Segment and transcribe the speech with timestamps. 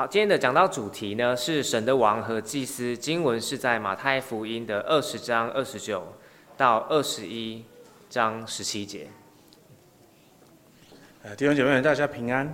[0.00, 6.02] 好，今天的讲道主题呢是神的王和祭司，经文是在马太福音的二十章二十九
[6.56, 7.62] 到二十一
[8.08, 9.08] 章十七节。
[11.22, 12.50] 呃，弟兄姐妹们，大家平安。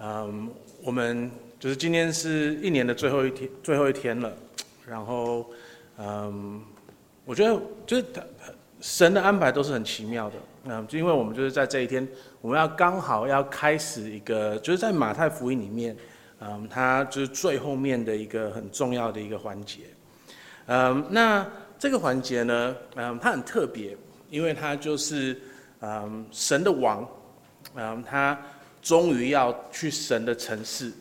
[0.00, 0.50] 嗯，
[0.82, 4.32] 我们就是今天是一年的最后一天，最后一天了。
[4.86, 5.44] 然后，
[5.98, 6.62] 嗯，
[7.26, 8.04] 我觉得就是
[8.80, 10.36] 神的安排都是很奇妙的。
[10.64, 12.06] 嗯，就因为我们就是在这一天，
[12.40, 15.96] 我们要刚好要开始一个，就是在马太福音里面，
[16.40, 19.80] 嗯，它就是最后面的一个很重要的一个环节。
[20.66, 21.46] 嗯，那
[21.78, 23.96] 这个环节呢，嗯，它很特别，
[24.30, 25.40] 因为它就是。
[25.84, 27.04] 嗯，神的王，
[27.74, 28.40] 嗯，他
[28.80, 30.92] 终于要去神的城市，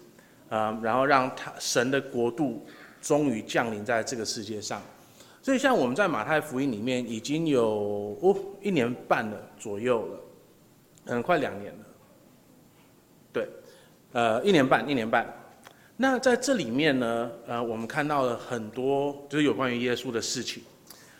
[0.49, 2.65] 嗯，然后让他神的国度
[2.99, 4.81] 终于降临在这个世界上。
[5.41, 10.19] 所以，像我们在马太福音里面已经有哦一年半了左右了，
[11.05, 11.79] 嗯，快两年了。
[13.33, 13.47] 对，
[14.13, 15.25] 呃，一年半，一年半。
[15.97, 20.63] 那在这里面呢，呃，我们看到了很多就是有关于耶稣的事情。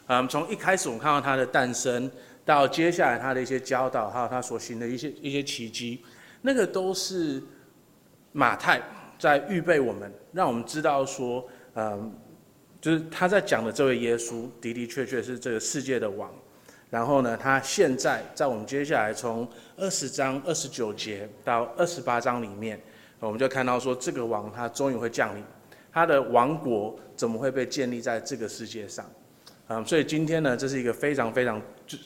[0.08, 2.10] 嗯，从一开始我们看到他的诞生。
[2.44, 6.04] 到接下来他的一些教导，还有他所行的一些一些奇迹，
[6.42, 7.42] 那个都是
[8.32, 8.82] 马太
[9.20, 12.12] 在预备我们，让我们知道说，嗯，
[12.82, 16.30] 就是他在讲的这位耶稣的的确确是这个世界的王。
[16.90, 22.78] 然后呢，他现在在我们接下来从二十章二十九节到二十八章里面，
[23.22, 25.42] 我们就看到说，这个王他终于会降临，
[25.94, 29.10] 他的王国怎么会被建立在这个世界上？
[29.68, 31.62] 嗯，所以今天呢，这是一个非常非常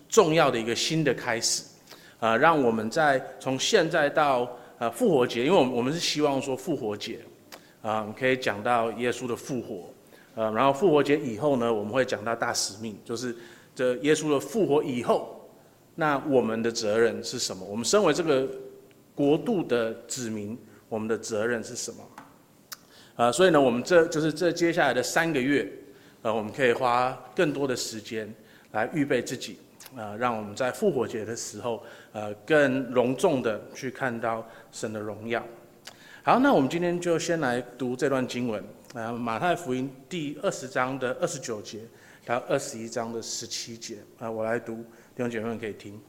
[0.08, 1.64] 重要的一个新的开始，
[2.20, 7.22] 啊，让我们在从现在到呃复活节，因为我们我们是希望说复活节，
[7.82, 9.90] 啊，可以讲到耶稣的复活，
[10.36, 13.36] 呃，然后复活节以后呢，我们会讲到大使命，就是
[13.74, 15.50] 这耶稣的复活以后，
[15.96, 17.66] 那我们的责任是什么？
[17.66, 18.48] 我们身为这个
[19.16, 20.58] 国度的子民，
[20.90, 22.04] 我们的责任是什么？
[23.16, 25.72] 啊，所以呢，我们这就是这接下来的三个月。
[26.22, 28.34] 呃，我们可以花更多的时间
[28.72, 29.60] 来预备自己，
[29.96, 35.46] 呃，让我们在复活节的时候，呃，更隆重的去看到神的荣耀。
[36.24, 38.64] 好，那我们今天就先来读这段经文，
[38.96, 41.80] 啊，马太福音第二十章的二十九节
[42.26, 46.00] 到二十一章的十七节，啊，我来读，弟兄姐妹们可以听。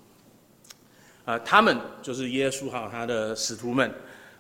[1.25, 3.93] 啊，他们就是耶稣还有他的使徒们，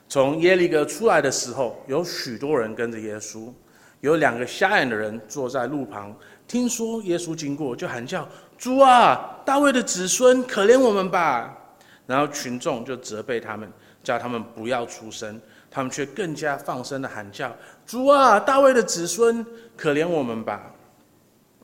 [0.08, 3.52] 从耶利哥出来的时候，有许多人跟着耶稣。
[4.00, 11.58] 有两个瞎眼的人坐在路旁，听说耶稣经过，就喊叫：“主啊，大卫的子孙，可怜我们吧！”
[12.06, 13.68] 然后群众就责备他们，
[14.04, 15.40] 叫他们不要出声。
[15.68, 17.54] 他们却更加放声的喊叫
[17.86, 20.74] ：“主啊，大卫的子孙，可怜我们吧！”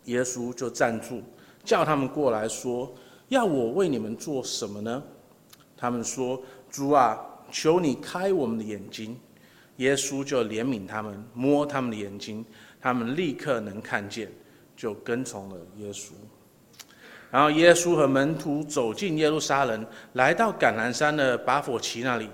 [0.06, 1.22] 耶稣就站住，
[1.65, 2.93] 叫他们过来说
[3.28, 5.03] ：“要我为你们做什么呢？”
[5.77, 6.41] 他们说
[6.71, 7.19] ：“主啊，
[7.50, 9.19] 求你开我们的眼睛。”
[9.78, 12.44] 耶稣就怜悯他们，摸他们的眼睛，
[12.81, 14.31] 他们立刻能看见，
[14.77, 16.11] 就跟从了耶稣。
[17.31, 22.28] 然后耶稣和门徒走进耶路撒冷，来到橄榄山的伯弗其那里。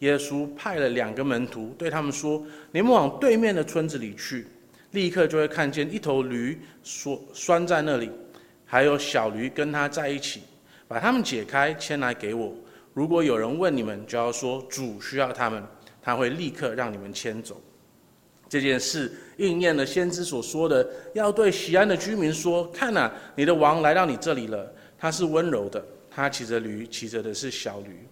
[0.00, 4.46] 耶稣派了两个门徒，对他们说：“你们往对面的村子里去，
[4.90, 8.10] 立刻就会看见一头驴拴拴在那里，
[8.64, 10.42] 还有小驴跟他在一起。
[10.88, 12.54] 把他们解开，牵来给我。
[12.94, 15.62] 如果有人问你们，就要说主需要他们。”
[16.00, 17.60] 他会立刻让你们牵走。
[18.48, 24.72] 这件事应验了先知所说的，要对西安的居民说：“看哪，你的王来到你这里了。
[24.96, 28.06] 他是温柔的，他骑着驴，骑着的是小驴。”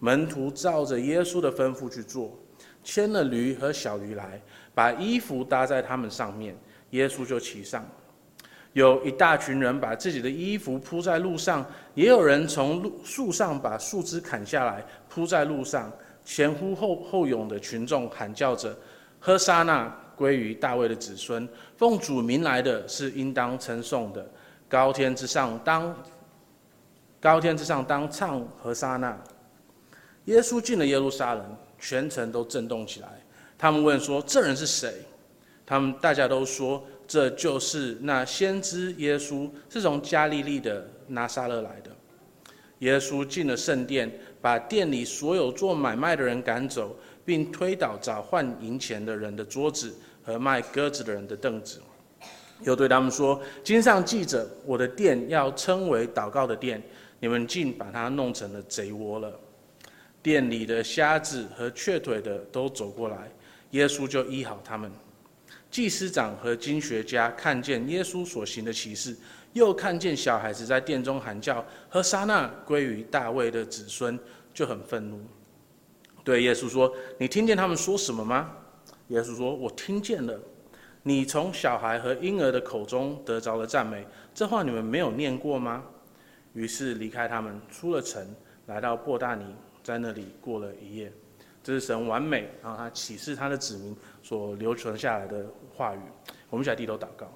[0.00, 2.36] 门徒照着耶稣的吩咐去做，
[2.82, 4.40] 牵了驴和小驴来，
[4.74, 6.56] 把衣服搭在他们上面，
[6.90, 7.86] 耶稣就骑上。
[8.72, 15.92] 有一大群人把自己的衣服铺在路上，也有人从路树上把树枝砍下来铺在路上。
[16.24, 18.76] 前呼后后拥的群众喊叫着
[19.18, 24.24] ：“喝撒那归于大卫的子孙，奉主名来的是应当称颂的。
[24.68, 25.94] 高天之上当
[27.20, 29.18] 高天之上当唱和沙那。”
[30.26, 33.08] 耶稣进了耶路撒冷，全城都震动起来。
[33.58, 34.94] 他们问说：“这人是谁？”
[35.66, 41.90] 他们大家都说：“这就是那先知耶稣，是从加利利的拿撒勒来的。”
[42.80, 44.10] 耶稣进了圣殿。
[44.42, 46.96] 把店里所有做买卖的人赶走，
[47.26, 49.94] 并推倒找换银钱的人的桌子
[50.24, 51.78] 和卖鸽子的人的凳子，
[52.62, 56.82] 又对他们说：“经上记着，我的殿要称为祷告的殿，
[57.18, 59.30] 你们竟把它弄成了贼窝了。”
[60.22, 63.30] 店里的瞎子和瘸腿的都走过来，
[63.70, 64.90] 耶稣就医好他们。
[65.70, 69.16] 祭司长和经学家看见耶稣所行的奇事。
[69.52, 74.16] 又看见小孩子在殿中喊叫，和撒那归于大卫的子孙，
[74.54, 75.20] 就很愤怒。
[76.22, 78.52] 对耶稣说：“你听见他们说什么吗？”
[79.08, 80.38] 耶稣说：“我听见了。
[81.02, 85.82] 你从小孩和婴儿的口中得着了赞美，这话你们没有念过吗？”
[86.54, 88.24] 于是离开他们，出了城，
[88.66, 89.44] 来到伯大尼，
[89.82, 91.12] 在那里过了一夜。
[91.62, 95.44] 这是神完美，然后他启示他的子民所留存下来的
[95.76, 95.98] 话语。
[96.48, 97.30] 我们一起来低头祷告。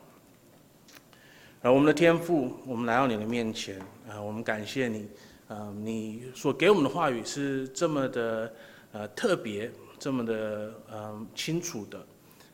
[1.60, 5.08] 呃，我们的天父，我们来到你的面前，啊，我们感谢你，
[5.48, 8.52] 啊，你所给我们的话语是这么的，
[8.92, 12.06] 呃，特别，这么的，呃，清楚的，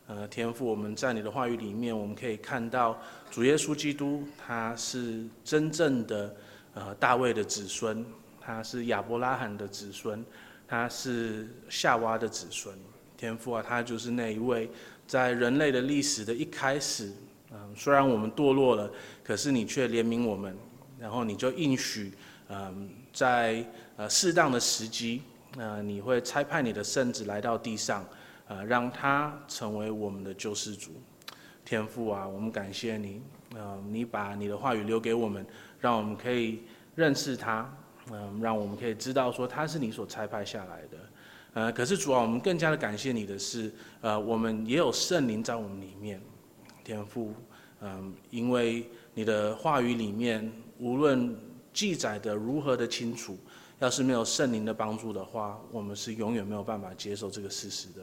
[0.07, 2.97] 呃，天父，我们在你的话语里面，我们可以看到
[3.29, 6.35] 主耶稣基督，他是真正的，
[6.73, 8.05] 呃，大卫的子孙，
[8.41, 10.25] 他是亚伯拉罕的子孙。
[10.67, 12.73] 他是夏娃的子孙，
[13.17, 14.71] 天父啊，他就是那一位，
[15.05, 17.11] 在人类的历史的一开始，
[17.51, 18.89] 嗯，虽然我们堕落了，
[19.21, 20.55] 可是你却怜悯我们，
[20.97, 22.13] 然后你就应许，
[22.47, 23.65] 嗯，在
[23.97, 25.23] 呃适当的时机，
[25.57, 28.05] 呃，你会差派你的圣子来到地上，
[28.47, 30.91] 呃，让他成为我们的救世主。
[31.65, 33.21] 天父啊，我们感谢你，
[33.57, 35.45] 嗯，你把你的话语留给我们，
[35.81, 36.63] 让我们可以
[36.95, 37.69] 认识他。
[38.09, 40.97] 嗯，让我们可以知道说他是你所拆派下来的，
[41.53, 43.71] 呃，可是主要我们更加的感谢你的是，
[44.01, 46.19] 呃，我们也有圣灵在我们里面，
[46.83, 47.33] 天父，
[47.81, 51.37] 嗯，因为你的话语里面无论
[51.71, 53.37] 记载的如何的清楚，
[53.79, 58.01] 要是没有圣灵的帮助的话，我们是永远没有办法接受这个事实的。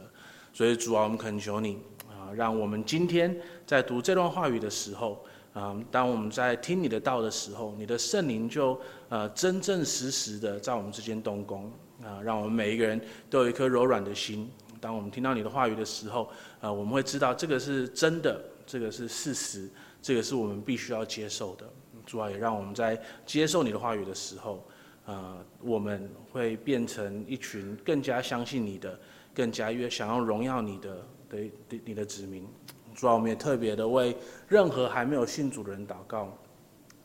[0.52, 1.78] 所以主要我们恳求你
[2.08, 3.36] 啊，让我们今天
[3.66, 5.24] 在读这段话语的时候。
[5.54, 8.78] 啊，当我们在听你的道的时候，你的圣灵就
[9.08, 11.72] 呃真正实实的在我们之间动工
[12.02, 14.48] 啊，让我们每一个人都有一颗柔软的心。
[14.80, 16.30] 当我们听到你的话语的时候，
[16.60, 19.68] 啊，我们会知道这个是真的，这个是事实，
[20.00, 21.68] 这个是我们必须要接受的。
[22.06, 24.64] 主要也让我们在接受你的话语的时候，
[25.04, 28.98] 啊，我们会变成一群更加相信你的、
[29.34, 30.96] 更加越想要荣耀你的
[31.28, 32.46] 的的你的子民。
[32.98, 34.16] 主要我们也特别的为
[34.48, 36.36] 任何还没有信主的人祷告，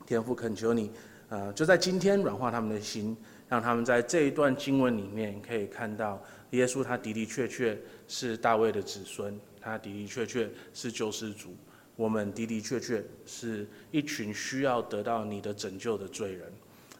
[0.07, 0.89] 天父恳求你，
[1.29, 3.15] 呃，就在今天软化他们的心，
[3.47, 6.19] 让他们在这一段经文里面可以看到
[6.49, 11.55] 耶稣他的的确确是大卫的子孙，他的的确确是救世主，
[11.95, 16.53] 我们的的确确是一群需要得到你的拯救的罪人，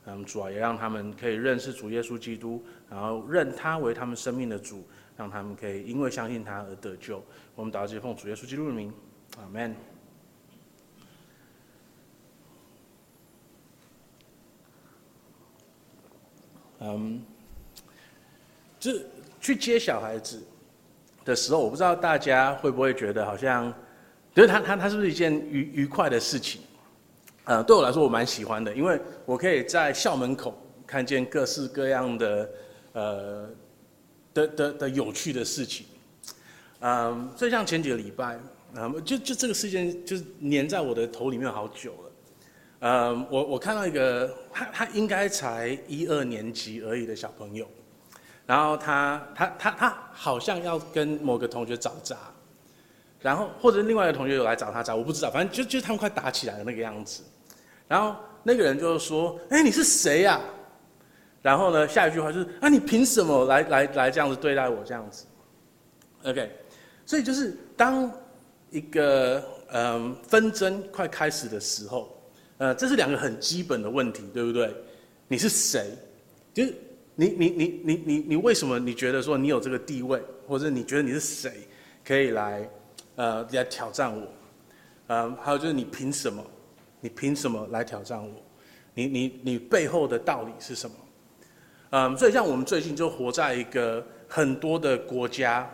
[0.06, 4.84] 嗯，主要也让他们可以认识主耶稣基督，然后认他为他们生命的主。
[5.15, 7.24] 让他们可以因为相信他而得救。
[7.56, 8.92] 我们祷告，奉主耶稣基督的名，
[9.38, 9.75] 阿门。
[16.80, 17.24] 嗯，
[18.80, 19.06] 这
[19.39, 20.44] 去接小孩子
[21.24, 23.71] 的时候，我不知道大家会不会觉得好像，
[24.36, 26.62] 觉得他他他是不是一件愉愉快的事情？
[27.45, 30.57] 呃，对我来说，我蛮喜欢的，因为我可以在校门口
[30.88, 32.50] 看见各式各样的
[32.94, 33.50] 呃。
[34.33, 35.85] 的的的有趣的事情，
[36.80, 38.39] 嗯，所以像前几个礼拜，
[38.75, 42.12] 嗯，就就这个事件就是黏在我的头里面好久了，
[42.80, 47.68] 嗯，我我看到一个他他应该才一二年级而已的小朋友，
[48.45, 52.18] 然后他他他他好像要跟某个同学找茬，
[53.21, 57.21] 然后或者另外一个同学有来找他轧，我不知道，反正就就他们快打起来的那个样子，
[57.88, 60.41] 然后那个人就说：“哎，你是谁呀？”
[61.44, 65.25] 然后呢，下一句话就是：啊，你凭什么来来来这样子对待我这样子
[66.24, 66.50] ？OK，
[67.06, 68.09] 所以就是当
[68.71, 72.18] 一个嗯纷争快开始的时候，
[72.59, 74.73] 呃，这是两个很基本的问题，对不对？
[75.28, 75.92] 你是谁？
[76.54, 76.73] 就是
[77.16, 81.68] 你你你你你你为什么你觉得说你有这个地位，或者你觉得你是谁
[82.06, 82.69] 可以来
[83.18, 84.28] 呃来挑战我？
[85.07, 86.42] 嗯，还有就是你凭什么？
[87.02, 88.31] 你凭什么来挑战我？
[88.94, 90.95] 你你你背后的道理是什么？
[91.95, 95.69] 嗯，所以像我们最近就活在一个很多的国家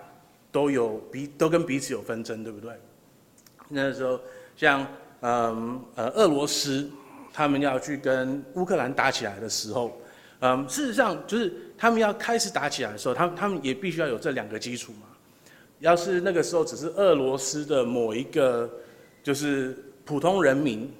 [0.51, 2.73] 都有彼都跟彼此有纷争，对不对？
[3.69, 4.19] 那时候
[4.57, 4.85] 像
[5.21, 6.91] 嗯呃俄罗斯
[7.31, 9.97] 他们要去跟乌克兰打起来的时候，
[10.41, 15.07] 嗯，事实上就是他们要开始打起来的时候，他他们也必须要有这两个基础嘛。
[15.79, 18.69] 要是那个时候只是俄罗斯的某一个
[19.23, 19.73] 就是
[20.03, 20.91] 普通人民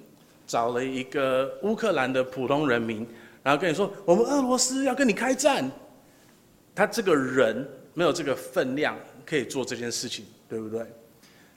[0.48, 3.06] 找了一个乌克兰的普通人民。
[3.50, 5.68] 然后跟你说，我们俄罗斯要跟你开战，
[6.76, 10.86] 他这个人没有这个分量可以做这件事情，对不对？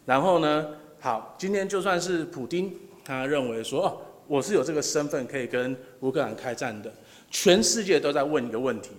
[0.07, 0.69] 然后呢，
[0.99, 6.91] 好，今天就算是普丁，他认为说，哦，我是有这个身份可以跟乌克兰开战的，
[7.31, 8.93] 全世界都在问一个问题：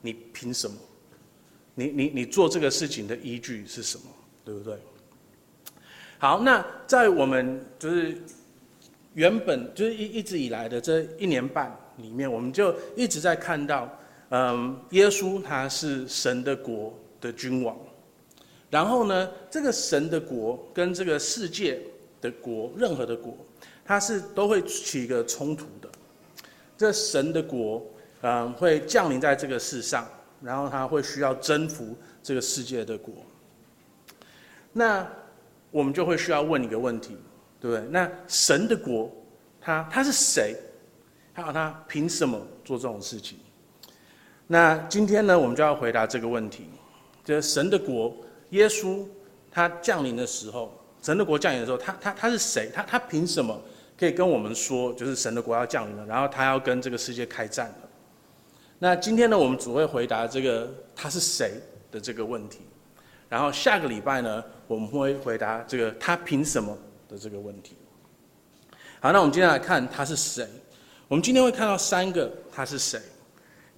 [0.00, 0.76] 你凭什么？
[1.74, 4.04] 你你你做这个事情的依据是什么？
[4.44, 4.78] 对不对？
[6.18, 8.16] 好，那在我们就是
[9.14, 11.76] 原本就是一一直以来的这一年半。
[11.96, 13.88] 里面我们就一直在看到，
[14.30, 17.76] 嗯，耶稣他是神的国的君王，
[18.70, 21.80] 然后呢，这个神的国跟这个世界
[22.20, 23.36] 的国，任何的国，
[23.84, 25.88] 它是都会起一个冲突的。
[26.76, 27.84] 这神的国，
[28.22, 30.08] 嗯，会降临在这个世上，
[30.40, 33.14] 然后他会需要征服这个世界的国。
[34.72, 35.06] 那
[35.70, 37.16] 我们就会需要问一个问题，
[37.60, 37.86] 对不对？
[37.90, 39.10] 那神的国，
[39.60, 40.56] 他他是谁？
[41.32, 43.38] 还有他凭什么做这种事情？
[44.46, 46.66] 那今天呢，我们就要回答这个问题：
[47.24, 48.14] 就是神的国，
[48.50, 49.02] 耶稣
[49.50, 52.70] 他降临的时候，神的国降临的时候，他他他是谁？
[52.74, 53.58] 他他凭什么
[53.98, 57.88] 可以跟我们说，就是神的国要降临了，然后他要跟这个世界开战了？
[58.78, 61.54] 那今天呢，我们只会回答这个他是谁
[61.90, 62.60] 的这个问题，
[63.30, 66.76] 然后下个礼拜呢，我们会回答这个他凭什么
[67.08, 67.74] 的这个问题。
[69.00, 70.46] 好，那我们今天来看他是谁。
[71.08, 73.00] 我们今天会看到三个他是谁。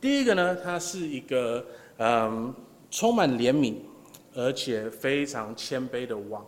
[0.01, 1.65] 第一个呢，他是一个
[1.99, 2.55] 嗯
[2.91, 3.77] 充满怜悯
[4.35, 6.45] 而且非常谦卑的王。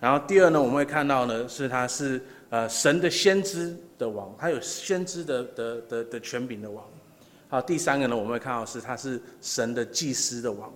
[0.00, 2.20] 然后第二呢，我们会看到呢是他是
[2.50, 6.82] 呃神的先知的王，他有先知的的的的权柄的王。
[7.48, 10.72] 好，第三个呢，我们会看到是他是神的祭司的王，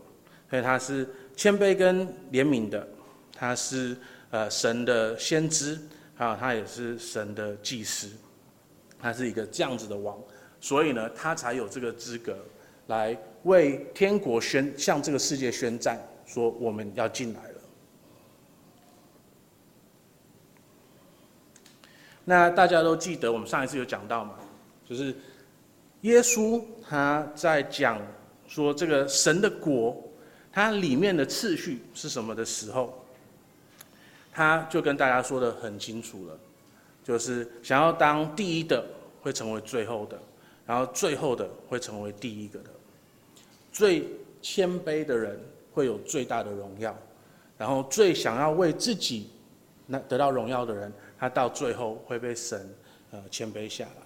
[0.51, 2.87] 所以他是谦卑跟怜悯的，
[3.33, 3.97] 他是
[4.31, 5.79] 呃神的先知，
[6.15, 8.09] 还有他也是神的祭司。
[8.99, 10.19] 他是一个这样子的王，
[10.61, 12.37] 所以呢，他才有这个资格
[12.87, 17.61] 来为天国宣向这个世界宣战，说我们要进来了。
[22.25, 24.35] 那大家都记得，我们上一次有讲到嘛，
[24.85, 25.15] 就是
[26.00, 28.00] 耶稣他在讲
[28.49, 29.97] 说这个神的国，
[30.50, 33.05] 它里面的次序是什么的时候，
[34.33, 36.38] 他就跟大家说的很清楚了。
[37.07, 38.85] 就是想要当第一的，
[39.23, 40.17] 会成为最后的；
[40.67, 42.71] 然后最后的会成为第一个的。
[43.71, 44.09] 最
[44.43, 45.39] 谦卑的人
[45.73, 46.93] 会有最大的荣耀，
[47.57, 49.31] 然后最想要为自己
[49.87, 52.69] 那得到荣耀的人，他到最后会被神
[53.13, 54.03] 呃谦卑下来。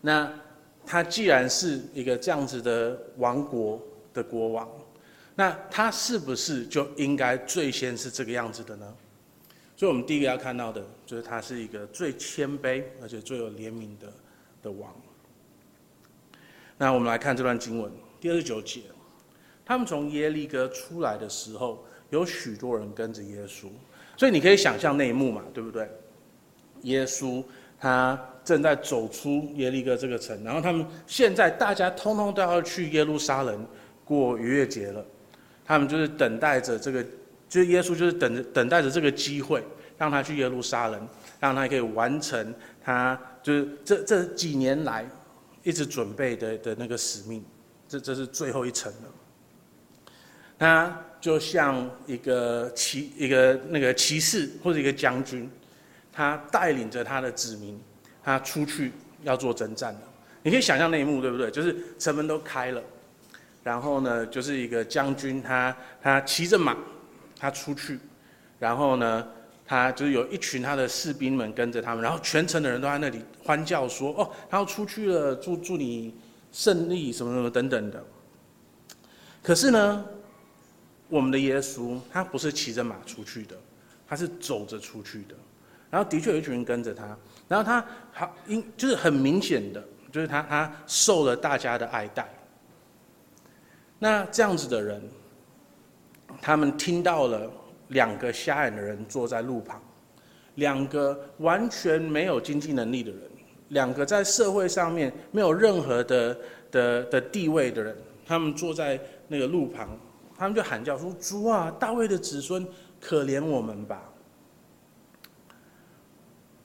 [0.00, 0.32] 那
[0.84, 3.80] 他既然是一个这样子的王国
[4.12, 4.68] 的国王，
[5.36, 8.92] 那他是不是就应该最先是这个样子的呢？
[9.78, 14.12] 所以，我们第一个要看到的，就是他是一个最谦卑而且最有怜悯的
[14.60, 14.92] 的王。
[16.76, 17.88] 那我们来看这段经文
[18.20, 18.80] 第二十九节，
[19.64, 23.68] 他们从耶利哥出来的时候，有许多人跟着耶稣。
[24.16, 25.88] 所以你可以想象那一幕嘛，对不对？
[26.82, 27.40] 耶稣
[27.78, 33.64] 他正在走出耶利哥这个城，然后他们现在大家通通都要去耶路撒冷
[34.04, 35.06] 过逾越节了，
[35.64, 37.06] 他们就是等待着这个。
[37.48, 39.64] 就是耶稣，就是等着等待着这个机会，
[39.96, 41.08] 让他去耶路撒冷，
[41.40, 45.08] 让他可以完成他就是这这几年来
[45.62, 47.42] 一直准备的的那个使命，
[47.88, 49.08] 这这是最后一程了。
[50.58, 55.50] 他就像一个骑一个那个骑士或者一个将军，
[56.12, 57.80] 他带领着他的子民，
[58.22, 60.00] 他出去要做征战了。
[60.42, 61.50] 你可以想象那一幕，对不对？
[61.50, 62.82] 就是城门都开了，
[63.62, 66.76] 然后呢，就是一个将军，他他骑着马。
[67.38, 68.00] 他出去，
[68.58, 69.26] 然后呢，
[69.64, 76.14] 他就是有一群他的士兵们跟着他们，然后全城的人都在那里欢叫说：“哦，他要出去了，祝祝你
[76.50, 78.04] 胜利，什么什么等等的。”
[79.40, 80.04] 可是呢，
[81.08, 83.56] 我们的耶稣他不是骑着马出去的，
[84.08, 85.34] 他是走着出去的。
[85.90, 87.16] 然后的确有一群人跟着他，
[87.46, 92.28] 然后他好，因就是很明显的，就是他他受了大家的爱戴。
[93.98, 95.00] 那这样子的人。
[96.40, 97.50] 他们听到了
[97.88, 99.82] 两个瞎眼的人坐在路旁，
[100.56, 103.20] 两个完全没有经济能力的人，
[103.70, 106.38] 两个在社会上面没有任何的
[106.70, 109.88] 的的地位的人，他们坐在那个路旁，
[110.36, 112.66] 他们就喊叫说：“主啊，大卫的子孙，
[113.00, 114.02] 可怜我们吧！”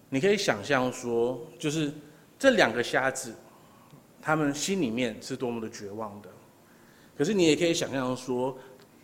[0.09, 1.91] 你可以想象说，就是
[2.37, 3.33] 这两个瞎子，
[4.21, 6.29] 他们心里面是多么的绝望的。
[7.17, 8.55] 可是你也可以想象说。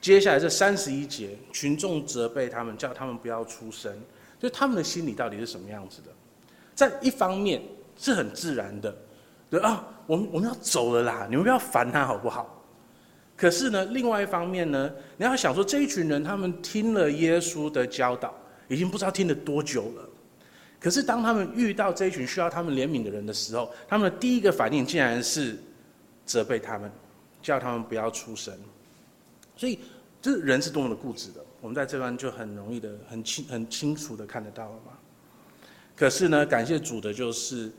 [0.01, 3.93] 接下来这三十一节，群众责备他们，叫他们不要出声。
[4.39, 6.09] 就他们的心理到底是什么样子的？
[6.73, 7.61] 在一方面
[7.97, 8.95] 是很自然的，
[9.49, 12.63] 对啊，我们我们要走了啦，你们不要烦他好不好？
[13.35, 18.33] 可是呢，另外一方面呢，你要想说这一群人，他们听了耶稣的教导，
[18.69, 20.09] 已经不知道听了多久了。
[20.79, 25.57] 可是当他们遇到这一群需要他们怜悯的人的时候，他们的第一个反应竟然是
[26.25, 26.89] 责备他们，
[27.41, 28.53] 叫他们不要出声。
[29.59, 29.77] 所以，
[30.21, 34.93] 这人是多么的固执的，我们在这段就很容易的、很清、很清楚的看得到了嘛。
[35.97, 37.69] 可是呢，感谢主的就是，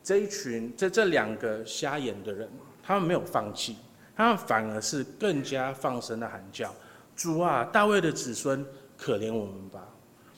[0.00, 2.48] 这一群这这两个瞎眼的人，
[2.84, 3.74] 他们没有放弃，
[4.16, 6.72] 他们反而是更加放声的喊叫
[7.16, 8.64] ：“主啊，大卫的子孙，
[8.96, 9.88] 可怜我们吧！”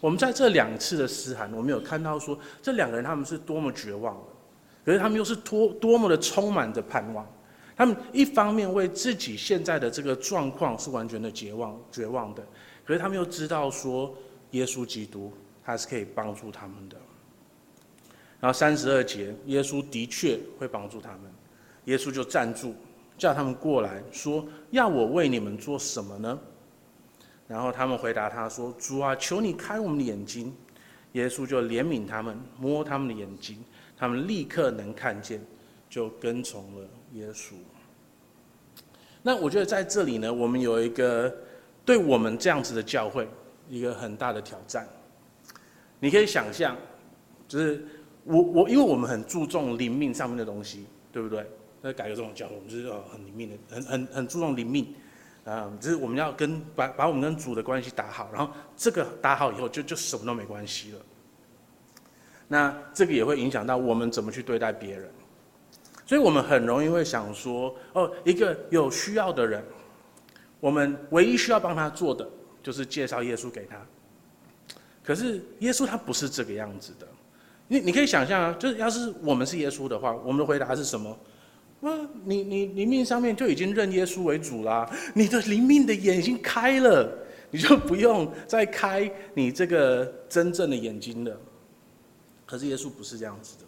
[0.00, 4.32] 我们在这两次的嘶喊，我们有看到说，这两个人他们是多么绝望的，
[4.86, 7.26] 可是他们又是多多么的充满着盼望。
[7.80, 12.46] 他们一方面为自己现在的这个状况是完全的绝望绝望的，
[12.84, 14.14] 可是他们又知道说，
[14.50, 15.32] 耶稣基督
[15.64, 16.96] 他是可以帮助他们的。
[18.38, 21.20] 然后三十二节，耶稣的确会帮助他们。
[21.86, 22.74] 耶稣就站住，
[23.16, 26.38] 叫他们过来说：“要我为你们做什么呢？”
[27.48, 30.54] 然后他们回答他说：“主啊，求你开我们的眼睛。”
[31.12, 33.64] 耶稣就怜悯他们，摸他们的眼睛，
[33.96, 35.42] 他们立刻能看见，
[35.88, 37.54] 就跟从了耶稣。
[39.22, 41.34] 那我觉得在这里呢，我们有一个
[41.84, 43.28] 对我们这样子的教会
[43.68, 44.88] 一个很大的挑战。
[45.98, 46.76] 你可以想象，
[47.48, 47.86] 就是。
[48.24, 51.44] 我我，因为我们很注重灵命上面的东西，对不对？
[51.80, 54.94] 那改革这种教会，我们就是哦很灵命的，很很很注重灵命，
[55.42, 60.98] 啊，就是我们要跟把把我们跟主的关系打好，然后这个打好以后，就就什么都没关系了。
[62.46, 65.10] 那这个也会影响到我们怎么去对待别人，
[66.10, 69.62] 所以我们很容易会想说，哦，一个有需要的人，
[70.58, 72.28] 我们唯一需要帮他做的
[72.60, 73.80] 就是介绍耶稣给他。
[75.04, 77.06] 可是耶稣他不是这个样子的。
[77.68, 81.16] 你你可以想象啊，就是要是我们是耶稣的话，我们的回答是什么？
[81.82, 87.08] 哇，你你灵命上面就已经认耶稣为主啦，你的灵命的眼睛开了，
[87.52, 91.40] 你就不用再开你这个真正的眼睛了。
[92.44, 93.64] 可是耶稣不是这样子的，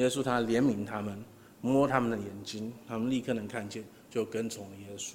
[0.00, 1.16] 耶稣他怜悯他们，
[1.60, 5.14] 摸他们的眼睛，他们立刻能看见，就跟从耶稣。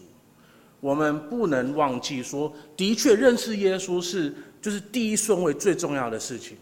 [0.80, 6.58] 我们不能忘记说，的确认识耶稣是就是第一顺位最重要的事情。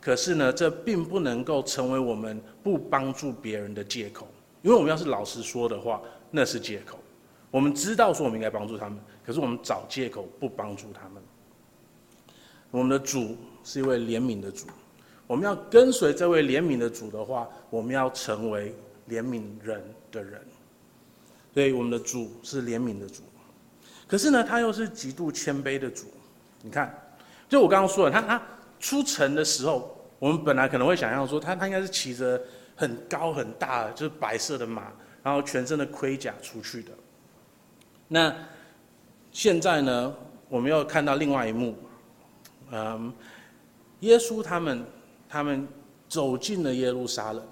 [0.00, 4.26] 可是呢，这并不能够成为我们不帮助别人的借口，
[4.62, 6.00] 因为我们要是老实说的话，
[6.30, 6.98] 那是借口。
[7.50, 11.22] 我们知道说我们应该帮助他们，可是我们找借口不帮助他们。
[12.70, 14.66] 我们的主是一位怜悯的主，
[15.26, 18.74] 我们要跟随这位怜悯的主的话，我们要成为
[19.08, 20.40] 怜悯人的人。
[21.54, 23.22] 所以我们的主是怜悯的主，
[24.06, 26.06] 可是呢，他又是极度谦卑的主。
[26.62, 26.96] 你看，
[27.48, 28.42] 就我刚刚说的，他他
[28.78, 29.94] 出城的时候。
[30.20, 32.42] 我们本来可能会想象说他，他他应该是骑着
[32.74, 34.90] 很高很大，就是白色的马，
[35.22, 36.90] 然后全身的盔甲出去的。
[38.08, 38.34] 那
[39.30, 40.12] 现在呢，
[40.48, 41.76] 我们又看到另外一幕，
[42.72, 43.12] 嗯，
[44.00, 44.84] 耶稣他们
[45.28, 45.68] 他们
[46.08, 47.46] 走进了耶路撒冷。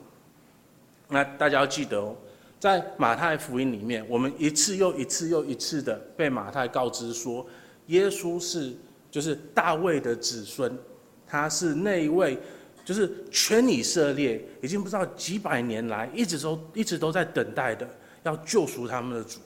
[1.08, 2.16] 那大家要记得哦，
[2.58, 7.46] 在马太福音里面，我们一次又一次又一次的被马太告知说，
[7.86, 8.74] 耶稣是
[9.10, 10.76] 就是大卫的子孙，
[11.26, 12.38] 他是那一位。
[12.84, 17.84] 就是全以色列已经不知道几百年来一直都一直都在等待的
[18.22, 19.40] 要救赎他们的主。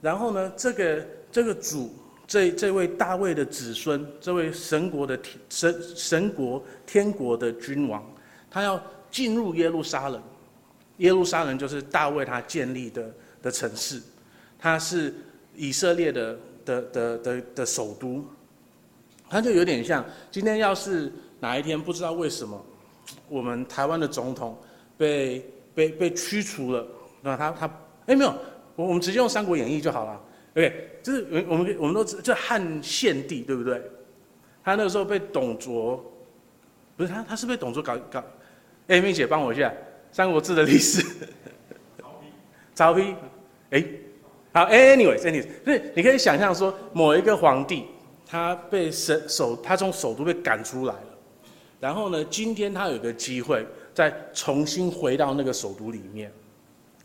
[0.00, 1.92] 然后呢，这个这个主
[2.24, 8.00] 这这位大卫的子孙，这位神国的天神神国天国的君王，
[8.48, 8.80] 他要
[9.16, 10.22] 进入耶路撒冷。
[10.98, 14.02] 耶路撒冷就是大卫他建立的的城市，
[14.58, 15.14] 他是
[15.54, 18.22] 以色列的的的的的首都。
[19.30, 21.10] 他就有点像今天要是。
[21.38, 22.64] 哪一天不知道为什么，
[23.28, 24.58] 我们台湾的总统
[24.96, 26.84] 被被被驱除了？
[27.20, 27.70] 那他他
[28.06, 28.34] 哎没有，
[28.74, 30.20] 我我们直接用《三国演义》就好了。
[30.52, 33.82] OK，就是我们我们都知这汉献帝对不对？
[34.64, 36.02] 他那个时候被董卓，
[36.96, 38.24] 不是他他是被董卓搞搞。
[38.88, 39.68] 哎，蜜姐帮我一下，
[40.12, 41.02] 《三国志》的历史。
[42.74, 42.94] 曹丕。
[42.94, 43.14] 曹丕。
[43.70, 43.84] 哎，
[44.52, 47.84] 好，Anyways，Anyways，所以你可以想象说，某一个皇帝
[48.24, 51.18] 他被首首他从首都被赶出来了。
[51.80, 56.32] 然后呢，今天他有个机会再重新回到那个首都里面，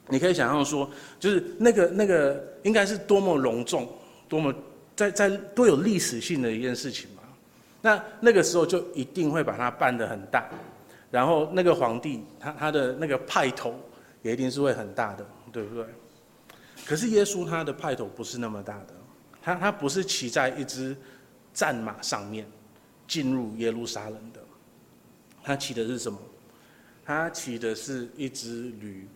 [0.08, 0.89] 你可以想象说，
[1.20, 3.89] 就是那个那个应该是多么隆重、
[4.30, 4.54] 多么
[4.96, 7.24] 在在多有历史性的一件事情嘛。
[7.82, 10.48] 那那个时候就一定会把它办得很大，
[11.12, 13.78] 然后那个皇帝他他的那个派头
[14.24, 15.86] 也一定是会很大的，对不对？
[16.86, 18.95] 可是耶稣他的派头不是那么大的，
[19.41, 20.95] 他他不是骑在一只
[21.54, 22.50] 战马上面
[23.08, 24.41] 进入耶路撒冷的。
[25.43, 26.17] 他骑的是什么？
[27.04, 29.08] 他骑的是一只驴，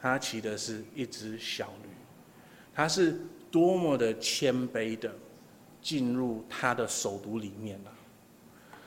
[0.00, 1.88] 他骑的是一只小驴，
[2.72, 3.20] 他是
[3.50, 5.12] 多么的谦卑的
[5.82, 7.92] 进入他的首都里面了。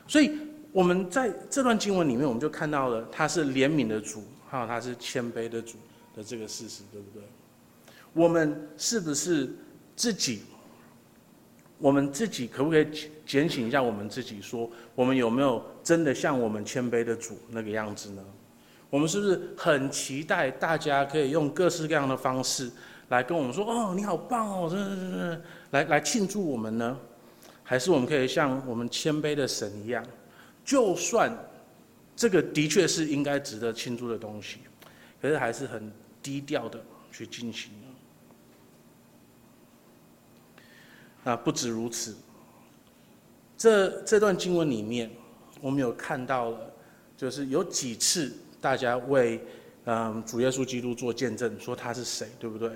[0.07, 0.31] 所以
[0.79, 5.75] 我们在这段经文里面，我们就看到了他是怜悯的主，还有他是谦卑的主
[6.15, 7.21] 的这个事实，对不对？
[8.13, 9.53] 我们是不是
[9.93, 10.43] 自己
[11.79, 12.87] 我们自己可不可以
[13.25, 18.23] 检醒一下我们自己，说我们有没有真的像我们谦卑的主那个样子呢？
[18.89, 22.71] 我们是不是很期待大家可以用各式各样的方式
[23.09, 26.97] 来跟我们说：“哦，你好棒哦，真的，真的，来来庆祝我们呢？”
[27.63, 30.01] 还是我们可以像我们谦卑的神一样，
[30.69, 31.35] 就算
[32.15, 34.59] 这个的确是应该值得庆祝的东西，
[35.19, 36.79] 可是还是很低调的
[37.11, 37.71] 去进行。
[41.23, 42.15] 啊，不止如此，
[43.57, 45.09] 这这段经文里面，
[45.59, 46.71] 我们有看到了，
[47.17, 49.43] 就是有几次大家为
[49.85, 52.69] 嗯主耶稣基督做见证，说他是谁，对不对？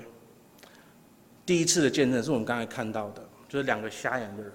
[1.46, 4.52] 第一次的见证是我们刚才看到的，就是两个瞎眼的人。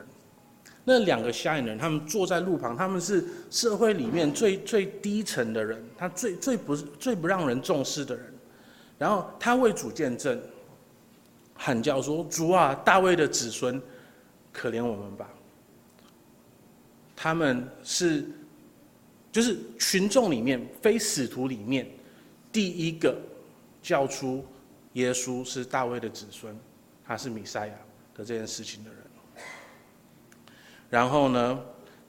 [0.89, 8.25] 那两个瞎眼的人，他们坐在路旁，他们是社会里面最最低层的人，他最最不最不让人重视的人。
[8.97, 10.41] 然后他为主见证。
[11.61, 13.83] 喊叫说：“主啊，大卫的子孙，
[14.53, 15.29] 可怜我们吧！”
[17.17, 18.25] 他们是，
[19.33, 21.85] 就是群众里面非使徒里面
[22.53, 23.19] 第一个
[23.83, 24.47] 叫出
[24.93, 26.57] 耶稣是大卫的子孙，
[27.05, 27.75] 他是弥赛亚
[28.15, 28.98] 的这件事情的人。
[30.91, 31.59] 然后呢，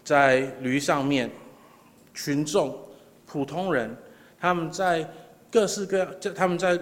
[0.04, 1.30] 在驴上面，
[2.14, 2.78] 群众
[3.26, 3.96] 普通人，
[4.40, 5.08] 他们在
[5.52, 6.80] 各式各样，他们在。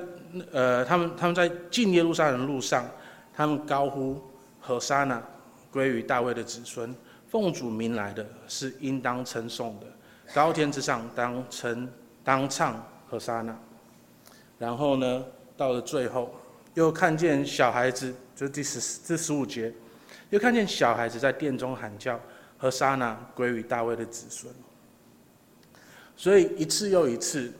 [0.51, 2.85] 呃，他们他们在进耶路撒冷的路上，
[3.33, 4.21] 他们高呼
[4.59, 5.23] “和散那，
[5.71, 6.93] 归于大卫的子孙，
[7.29, 9.87] 奉主名来的是应当称颂的，
[10.33, 11.89] 高天之上当称
[12.25, 13.57] 当唱和散那。”
[14.59, 15.23] 然后呢，
[15.55, 16.35] 到了最后，
[16.73, 19.73] 又看见小孩子，就第十这十五节，
[20.29, 22.19] 又看见小孩子在殿中喊叫
[22.57, 24.53] “和散那，归于大卫的子孙”。
[26.15, 27.51] 所以一次又一次。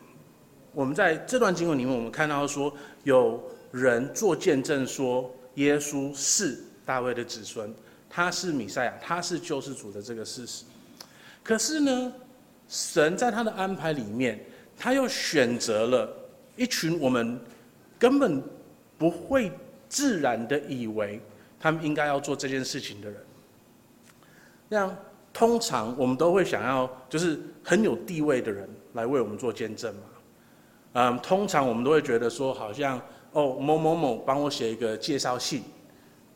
[0.74, 2.72] 我们在这段经文里面，我们看到说，
[3.04, 7.74] 有人做见证说，耶稣是大卫的子孙，
[8.08, 10.66] 他是米赛亚，他是救世主的这个事实。
[11.44, 12.14] 可是呢，
[12.68, 14.40] 神在他的安排里面，
[14.78, 16.14] 他又选择了
[16.56, 17.40] 一群我们
[17.98, 18.40] 根本
[19.00, 19.52] 不会
[19.90, 21.20] 自然的以为
[21.60, 23.20] 他们应该要做这件事情的人。
[24.70, 24.98] 那样，
[25.32, 30.02] 通常我们都会想要，就是很有地位的人来为我们做见证嘛。
[30.94, 33.00] 嗯，通常我们都会觉得说，好像
[33.32, 35.64] 哦，某某某帮我写一个介绍信，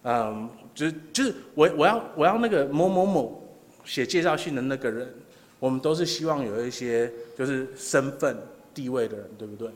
[0.04, 3.44] 嗯，就是就是我我要我要那个某某某
[3.84, 5.12] 写介绍信的那个人，
[5.60, 8.38] 我们都是希望有一些就是身份
[8.74, 9.70] 地位的人，对不对？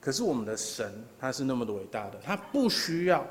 [0.00, 3.26] 可是我们的神他是那么的伟大的，他不需要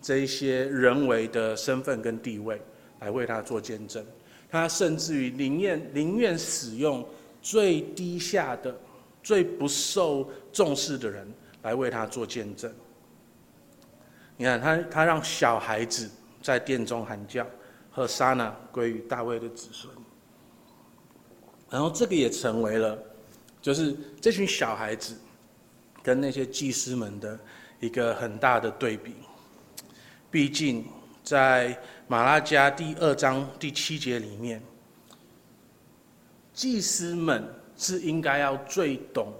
[0.00, 2.60] 这一些人为的身份跟地位
[3.00, 4.04] 来为他做见证，
[4.50, 7.06] 他甚至于宁愿宁愿使用
[7.42, 8.74] 最低下的。
[9.20, 11.30] 最不受重视的人
[11.60, 12.72] 来为他做见证。
[14.38, 16.08] 你看他，他让小孩子
[16.40, 17.46] 在殿中喊叫，
[17.90, 19.92] 和散那归于大卫的子孙。
[21.68, 22.96] 然后这个也成为了，
[23.60, 25.14] 就是这群小孩子
[26.02, 27.38] 跟那些祭司们的
[27.80, 29.14] 一个很大的对比。
[30.30, 30.84] 毕竟
[31.22, 34.62] 在马拉加第二章第七节里面，
[36.52, 37.54] 祭司们。
[37.80, 39.32] 是应该要最懂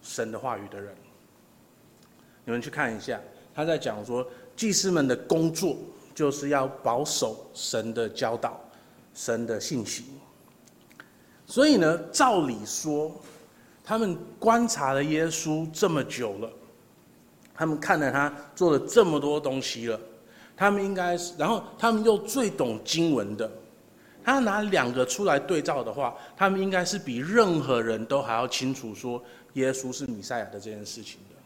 [0.00, 0.96] 神的话语的人。
[2.42, 3.20] 你们去看一下，
[3.54, 5.76] 他在讲说，祭司们的工作
[6.14, 8.58] 就是要保守神的教导、
[9.12, 10.06] 神的信息。
[11.44, 13.14] 所以呢，照理说，
[13.84, 16.50] 他们观察了耶稣这么久了，
[17.54, 20.00] 他们看了他做了这么多东西了，
[20.56, 23.50] 他们应该是，然后他们又最懂经文的。
[24.24, 31.36] 他拿两个出来对照的话，他们应该是比任何人都还要清楚说耶稣是弥赛亚的这件事情的。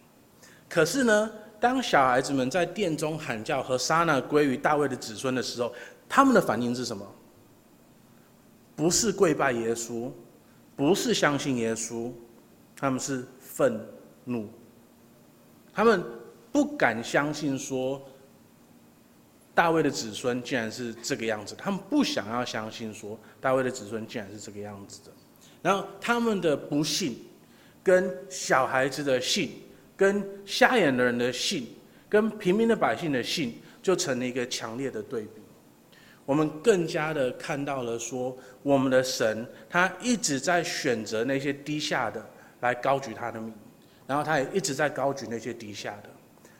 [0.66, 5.70] 可是呢，当小孩子们在殿中喊叫和撒那归于大卫的子孙的时候，
[6.08, 7.06] 他们的反应是什么？
[8.74, 10.10] 不是跪拜耶稣，
[10.74, 12.10] 不是相信耶稣，
[12.74, 13.78] 他们是愤
[14.24, 14.48] 怒。
[15.70, 16.02] 他们
[16.50, 18.00] 不敢相信说。
[19.54, 25.10] 大卫的子孙竟然是这个样子，他们不想要相信说大卫的子孙竟然是这个样子的，
[25.60, 27.18] 然后他们的不信，
[27.82, 29.50] 跟小孩子的信，
[29.96, 31.66] 跟瞎眼的人的信，
[32.08, 35.42] 跟平民的百姓的信，就成了一个强烈的对比。
[36.24, 42.24] 我们更加的看到了说，我们的神他一直在选择那些低下的
[42.60, 43.52] 来高举他的名，
[44.06, 46.10] 然后他也一直在高举那些低下的，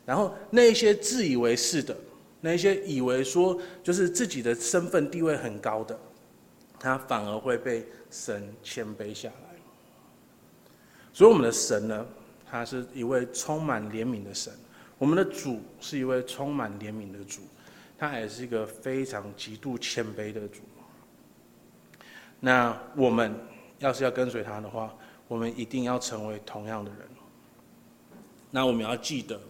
[0.05, 1.97] 然后那些自以为是的。
[2.41, 5.99] 那些以为说就是自己的身份地位很高的，
[6.79, 9.57] 他反而会被神谦卑下来。
[11.13, 12.07] 所以我们的神呢，
[12.51, 14.53] 他是一位充满怜悯的神。
[14.97, 17.41] 我们的主是一位充满怜悯的主，
[17.99, 20.61] 他也是一个非常极度谦卑的主。
[22.39, 23.35] 那我们
[23.79, 24.95] 要是要跟随他的话，
[25.27, 27.01] 我们一定要成为同样的人。
[28.51, 29.41] 那我们要记得，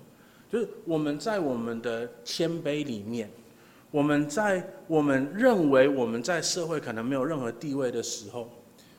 [0.51, 3.31] 就是我们在我们的谦卑里面，
[3.91, 8.51] 我们在我们认为我们在社会可能没有任何地位的时候，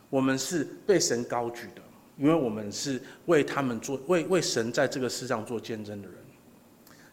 [0.10, 1.82] 我们是被神高举的，
[2.18, 6.18] 因为我们是为他们做为为神在这个世上做见证的人。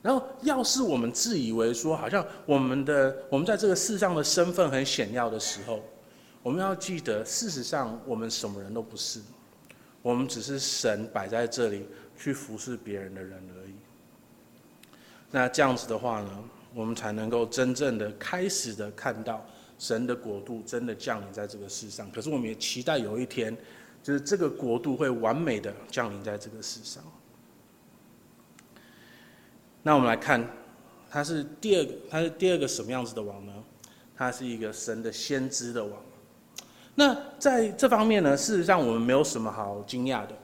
[0.00, 5.82] 然后，要是我们自以为说，好像我们的我们在这个世上的身份很显要的时候，
[6.40, 9.20] 我们要记得，事实上我们什么人都不是，
[10.00, 13.74] 我们只是神摆在这里去服侍别人的人而已。
[15.30, 19.44] 那这样子的话呢，我们才能够真正的开始的看到
[19.78, 22.10] 神的国度真的降临在这个世上。
[22.10, 23.56] 可是我们也期待有一天，
[24.02, 27.02] 就是这个国度会完美的降临在这个世上。
[29.82, 30.44] 那我们来看，
[31.10, 33.52] 他是第二个，他是第二个什么样子的王呢？
[34.16, 36.02] 他是一个神的先知的王。
[36.94, 40.34] 那在这方面呢，事实上我们没有什么好惊讶的。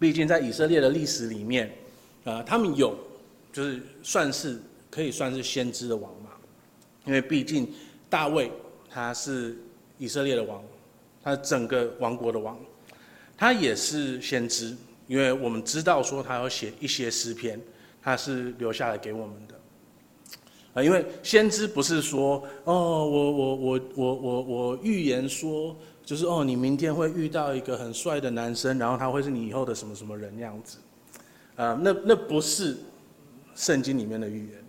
[0.00, 1.72] 毕竟在以色列的历史里面，
[2.28, 2.94] 呃，他们有，
[3.50, 4.60] 就是算是
[4.90, 6.28] 可以算是先知的王嘛。
[7.06, 7.72] 因为毕竟
[8.10, 8.52] 大卫
[8.90, 9.56] 他是
[9.96, 10.62] 以色列的王，
[11.22, 12.60] 他整个王国的王，
[13.34, 14.76] 他也是先知。
[15.06, 17.58] 因为我们知道说他要写一些诗篇，
[18.02, 19.54] 他是留下来给我们的。
[20.74, 30.76] 啊，因为先知不是说哦，我我我我我我预言说，就是哦，你明天会遇到一个很帅的男生，然后他会是你以后的什么什么人那样子。
[31.58, 32.74] 啊，那那不是
[33.54, 34.64] 圣经里面的预言。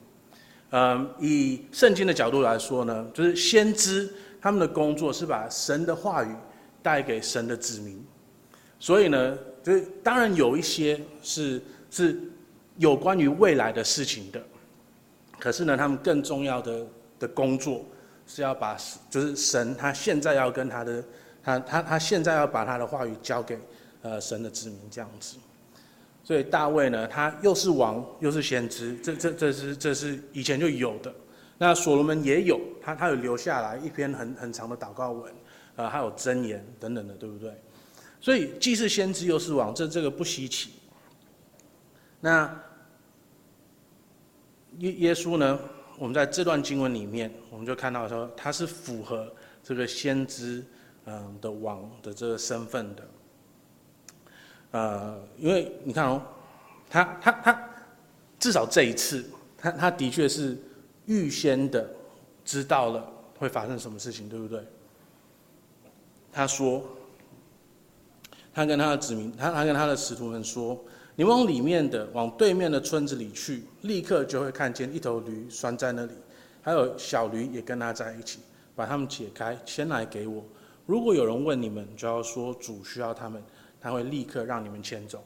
[0.71, 6.35] 嗯，以圣经的角度来说呢，就是先知他们的工作是把神的话语
[6.83, 8.05] 带给神的子民，
[8.77, 9.37] 所以呢。
[9.61, 12.17] 就是当然有一些是是
[12.77, 14.41] 有关于未来的事情的，
[15.37, 16.87] 可是呢，他们更重要的
[17.19, 17.85] 的工作
[18.25, 18.77] 是要把
[19.09, 21.03] 就是神他现在要跟他的
[21.43, 23.59] 他他他现在要把他的话语交给
[24.01, 25.35] 呃神的子民这样子。
[26.29, 31.11] 所以大卫呢，他又是王又是先知，这这这是这是以前就有的。
[31.57, 35.33] 那所罗门也有，他他有留下来一篇很很长的祷告文，
[35.75, 37.51] 呃，还有箴言等等的，对不对？
[38.21, 40.73] 所以既是先知又是王，这这个不稀奇。
[42.19, 42.47] 那
[44.77, 45.59] 耶耶稣呢？
[45.97, 50.63] 我们在这段经文里面，我们就看到说他是符合这个先知
[51.05, 53.03] 嗯的王的这个身份的。
[54.71, 56.21] 呃，因为你看哦，
[56.89, 57.69] 他他他
[58.39, 59.25] 至少这一次，
[59.57, 60.57] 他他的确是
[61.05, 61.89] 预先的
[62.43, 64.63] 知道了会发生什么事情，对不对？
[66.31, 66.83] 他说。
[68.51, 70.77] 他跟他的子民，他他跟他的使徒们说
[71.15, 76.11] ：“你往里面的，往对面的村子里去，立刻就会看见一头驴拴在那里，
[76.61, 78.39] 还有小驴也跟他在一起。
[78.75, 80.43] 把他们解开，牵来给我。
[80.85, 83.41] 如果有人问你们，就要说主需要他们，
[83.81, 85.23] 他会立刻让你们迁走。”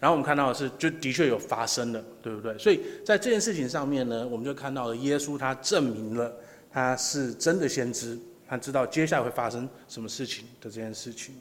[0.00, 2.56] 然后我们看到的是，就的确有发生了，对不对？
[2.56, 6.34] 所以在这件事情上面呢，我们就看到了耶稣他证明了
[6.72, 11.34] 他是真的先知，他知道接下来会发生什么事情的这件事情。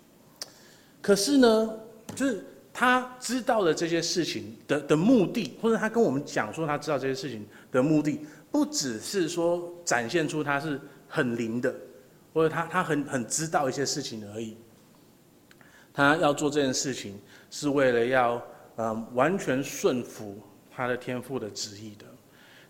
[1.02, 1.80] 可是呢，
[2.14, 2.44] 就是
[2.74, 8.20] 他知道了这些事情的的目的，或者他跟我们讲说他知道这些事情的目的，
[8.52, 11.74] 不只是说展现出他是很灵的，
[12.34, 14.58] 或者他他很很知道一些事情而已。
[16.00, 17.20] 他要做这件事情，
[17.52, 18.42] 是为了要
[18.78, 20.40] 嗯完全顺服
[20.72, 22.06] 他的天父的旨意的，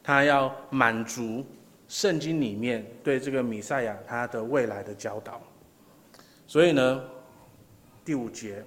[0.02, 1.46] 他要满足
[1.88, 5.39] 圣经里面对这个米赛亚他的未来的教导，
[6.48, 7.04] 所以呢。
[8.04, 8.65] 第五节，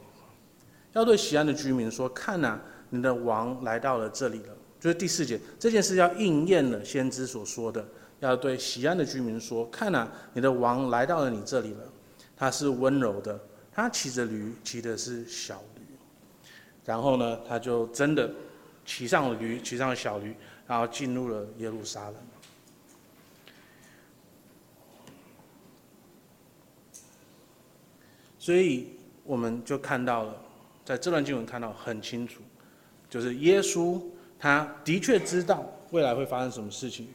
[0.93, 7.85] 要对西安的居民说：“看呐、你的王来到了这里了。”就是第四节，这件事要应验了先知所说的，
[8.21, 11.81] 要对西安的居民说：“看呐、你的王来到了你这里了。
[12.37, 13.41] 他是温柔的，
[13.73, 15.83] 他骑着驴，骑的是小驴。
[16.85, 18.31] 然后呢，他就真的
[18.85, 20.35] 骑上了驴，骑上了小驴，
[20.67, 22.15] 然后进入了耶路撒冷。
[28.39, 28.89] 所以。
[29.25, 30.35] 我们就看到了，
[30.85, 32.43] 在这段经文看到很清楚，
[33.09, 34.03] 就是耶稣
[34.37, 37.07] 他的确知道未来会发生什么事情，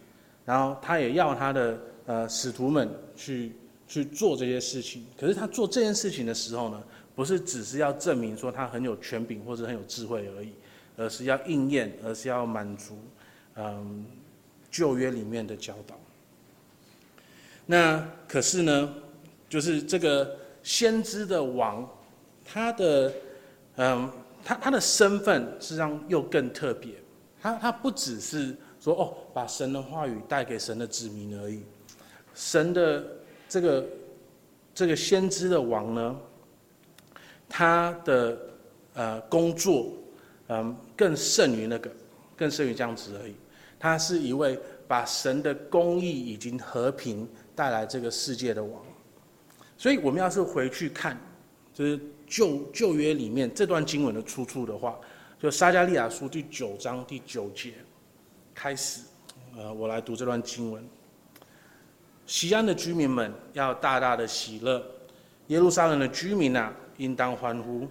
[0.45, 3.51] 然后他也要他的呃使徒们去
[3.88, 5.06] 去做这些事情。
[5.17, 6.84] 可是他做这件事情的时候呢，
[7.15, 10.52] 不是只是要证明说他很有权柄或者很有智慧而已，
[10.97, 12.97] 而是要应验，而是要满足
[13.56, 14.06] 嗯
[14.69, 15.95] 旧约里面的教导。
[17.65, 18.93] 那可是呢，
[19.50, 21.88] 就是这个先知的王。
[22.50, 23.13] 他的，
[23.76, 24.10] 嗯，
[24.41, 26.93] 他他的身份实际上又更特别，
[27.41, 31.62] 他他不只是说哦，把神的话语带给神的子民而已。
[32.34, 33.06] 神的
[33.49, 33.86] 这个
[34.73, 36.19] 这个先知的王呢，
[37.47, 38.38] 他的
[38.93, 39.93] 呃工作，
[40.47, 41.89] 嗯、呃，更胜于那个，
[42.36, 43.33] 更胜于这样子而已。
[43.79, 48.81] 他是一位把神的公义以及和平带来这个世界的王。
[49.77, 51.15] 所以，我们要是回去看，
[51.73, 54.99] 就是旧旧约里面这段经文的出处的话，
[55.39, 57.73] 就撒迦利亚书第九章第九节
[58.55, 59.01] 开始，
[59.55, 60.83] 呃，我来读这段经文。
[62.27, 64.85] 西安的居民们要大大的喜乐，
[65.47, 67.87] 耶路撒冷的居民啊，应当欢呼。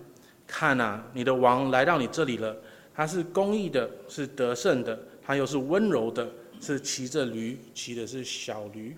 [0.47, 2.55] 看啊，你的王来到你这里了，
[2.95, 6.29] 他是公义的，是得胜的，他又是温柔的，
[6.61, 8.95] 是骑着驴，骑的是小驴。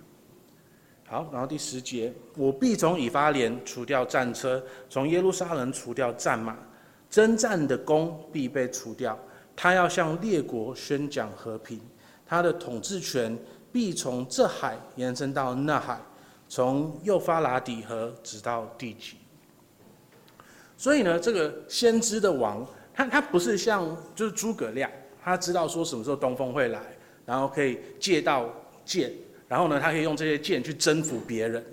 [1.07, 6.55] 好，然后第十节，我必从以法莲除掉战车，从耶路撒冷除掉战马，
[7.09, 9.17] 征战的弓必被除掉。
[9.55, 11.79] 他要向列国宣讲和平，
[12.25, 13.35] 他的统治权
[13.71, 15.99] 必从这海延伸到那海，
[16.47, 19.17] 从幼发拉底河直到地极。
[20.77, 24.89] 所以呢，这个先知的王，他他不是像就是诸葛亮，
[25.21, 26.79] 他知道说什么时候东风会来，
[27.25, 28.49] 然后可以借到
[28.85, 29.11] 剑。
[29.47, 31.65] 然后呢，他可以用这些剑去征服别人。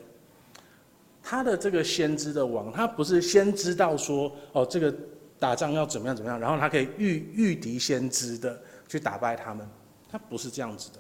[1.23, 4.95] 他的这个先知的王，他不是先知道说哦，这个
[5.39, 9.69] 打仗要怎么样怎么样，然后他可以御御敌先知的去打败他们。
[10.11, 10.99] 他不是这样子的。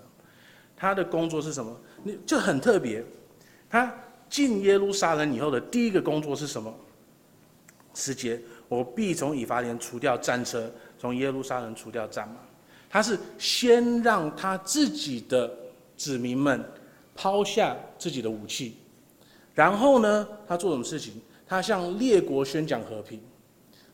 [0.76, 1.74] 他的工作是什么？
[2.02, 3.04] 你就很特别。
[3.68, 3.92] 他
[4.28, 6.72] 进耶路撒冷以后的第一个工作是什么？
[7.94, 12.36] 时节，我必从以法莲除掉战车，从耶路撒冷除掉战马。
[12.88, 15.50] 他是先让他自己的。
[15.98, 16.62] 子民们
[17.14, 18.76] 抛下自己的武器，
[19.54, 21.14] 然后呢，他做什么事情？
[21.46, 23.18] 他向列国宣讲和平，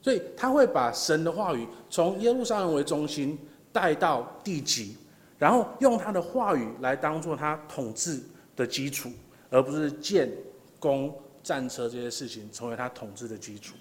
[0.03, 3.39] 所以他会把神的话语从耶路撒冷为中心
[3.73, 4.97] 带到地极，
[5.43, 8.23] 然后用他的话语来当做他统治
[8.55, 9.11] 的基础，
[9.51, 10.31] 而不是剑、
[10.79, 13.75] 弓、战车这些事情成为他统治的基础。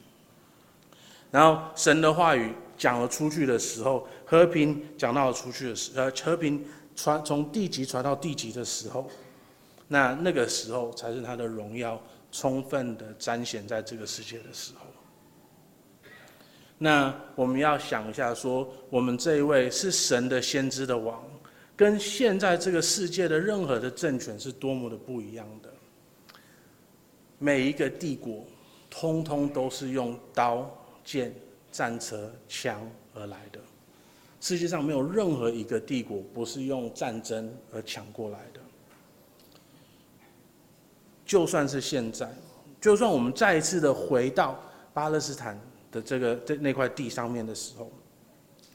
[1.30, 6.66] 然后神的话语讲了出去的时候，和平讲到了出去的时，呃，和平。
[6.94, 9.10] 传从地级传到地级的时候，
[9.88, 12.00] 那那个时候才是他的荣耀
[12.34, 14.82] 充分的彰显在这个世界的时候。
[16.78, 21.24] 那我们要想一下，说我们这一位是神的先知的王，
[21.82, 25.74] 跟现在这个世界的任何的政权是多么的不一样的。
[27.40, 28.46] 每一个帝国，
[28.88, 30.72] 通通都是用刀
[31.04, 31.34] 剑、
[31.72, 33.60] 战车、枪而来的。
[34.40, 38.60] 世界上没有任何一个帝国不是用战争而抢过来的。
[41.26, 42.30] 就算是现在，
[42.80, 44.64] 就算我们再一次的回到
[44.94, 45.60] 巴勒斯坦
[45.92, 47.92] 的这个这那块地上面的时候，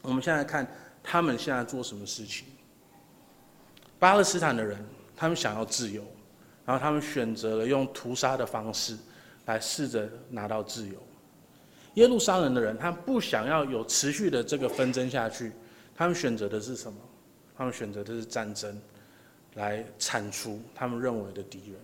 [0.02, 0.66] 我们现在看
[1.04, 2.48] 他们现在做什么事情。
[4.06, 4.78] 巴勒斯坦的人，
[5.16, 6.00] 他们想要自由，
[6.64, 8.96] 然后他们选择了用屠杀的方式
[9.46, 10.94] 来试着拿到自由。
[11.94, 15.50] 耶路撒冷的人，他们不想要有持续的这个纷争下去，
[15.92, 16.96] 他们选择的是什么？
[17.56, 18.80] 他们选择的是战争，
[19.54, 21.80] 来铲除他们认为的敌人。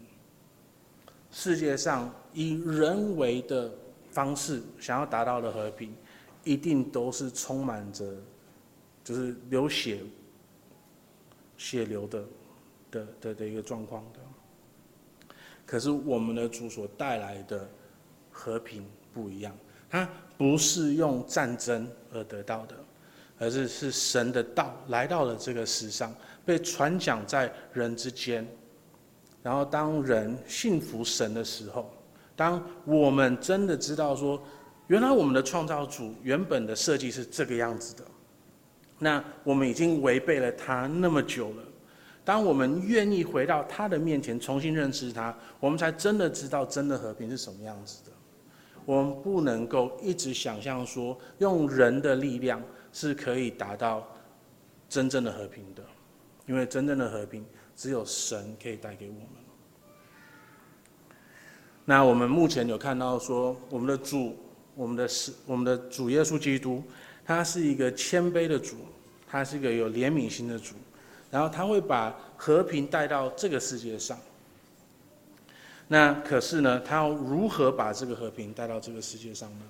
[1.33, 3.69] 世界上以人为的
[4.13, 5.93] 方式想要达到的和平，
[6.45, 8.05] 一定都是充满着，
[9.03, 9.99] 就是流血、
[11.63, 12.25] 血流的
[12.91, 14.19] 的的的一个状况的。
[15.65, 17.69] 可是我们的主所带来的
[18.33, 19.57] 和平不一样。
[19.89, 22.75] 它不是用战争而得到的，
[23.39, 26.13] 而是是神的道来到了这个世上，
[26.45, 28.47] 被传讲在人之间。
[29.43, 31.93] 然后当人信服神的时候，
[32.35, 34.43] 当我们真的知道说，
[34.87, 38.03] 原来我们的创造主原本的设计是这个样子的，
[39.03, 41.65] 那我们已经违背了他那么久了。
[42.25, 48.13] 当我们愿意回到他的面前，重新认识他，我们才真的知道真的和平是什么样子的。
[48.85, 52.63] 我们不能够一直想象说，用人的力量
[52.93, 54.07] 是可以达到
[54.89, 55.83] 真正的和平的，
[56.47, 59.27] 因为真正的和平只有神可以带给我们。
[61.85, 64.37] 那我们目前有看到说，我们的主，
[64.77, 66.85] 我们的是我们的主耶稣基督，
[67.25, 68.77] 他是一个谦卑的主，
[69.33, 70.75] 他是一个有怜悯心的主，
[71.31, 74.19] 然后他会把和平带到这个世界上。
[75.89, 79.65] 那可是呢，他要如何把这个和平带到这个世界上呢？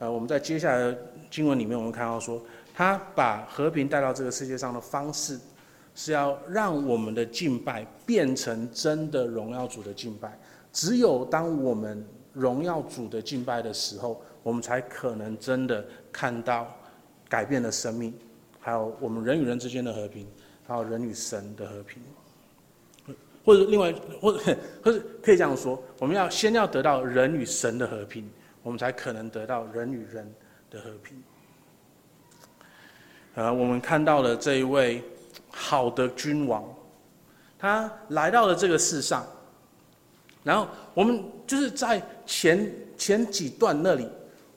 [0.00, 0.98] 呃，我们在接下来的
[1.30, 2.42] 经文里面，我们看到说，
[2.74, 5.40] 他把和平带到这个世界上的方式，
[5.94, 10.38] 是要让我们的敬拜变成真的荣耀主的敬拜。
[10.74, 16.70] 只有当我们荣耀主的敬拜的时候，我们才可能真的看到
[17.30, 18.12] 改变的生命，
[18.68, 20.26] 还有我们人与人之间的和平，
[20.66, 22.02] 还有人与神的和平。
[23.42, 23.90] 或者另外，
[24.20, 28.28] 或者或者可以这样说，我们要先要得到人与神的和平，
[28.62, 30.30] 我们才可能得到人与人
[30.70, 31.16] 的和平。
[33.36, 35.02] 呃，我们看到了这一位
[35.50, 36.62] 好的君王，
[37.58, 39.26] 他来到了这个世上，
[40.44, 44.06] 然后我们就是在前前几段那里，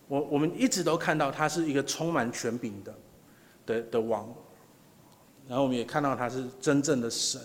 [0.09, 2.93] 我我们一直都看到他是一个充满权柄的
[3.65, 4.27] 的的王，
[5.47, 7.41] 然后我们也看到他是真正的神。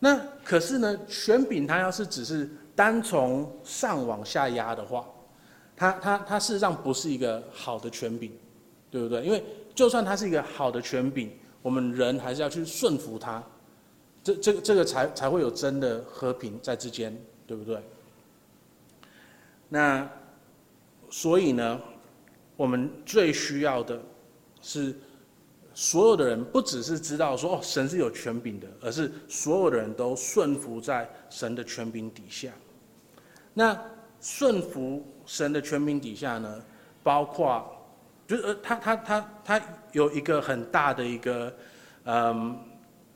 [0.00, 5.04] 那可是呢，权柄他要是只是单从上往下压的话，
[5.76, 8.32] 他他他事实上不是一个好的权柄，
[8.90, 9.24] 对不对？
[9.24, 9.44] 因为
[9.74, 11.30] 就算他是一个好的权柄，
[11.62, 13.42] 我们人还是要去顺服他，
[14.22, 17.82] 这这这个才才会有真的和平在之间，对不对？
[19.68, 20.08] 那
[21.10, 21.80] 所以呢，
[22.56, 24.00] 我们最需要的
[24.62, 24.94] 是。
[25.80, 32.50] 所有的人不只是知道说哦，神是有权柄的，而是所有的人都顺服在神的权柄底下。
[33.54, 33.80] 那
[34.20, 36.60] 顺服神的权柄底下呢，
[37.04, 37.64] 包括
[38.26, 41.54] 就是呃，他他他他有一个很大的一个，
[42.06, 42.58] 嗯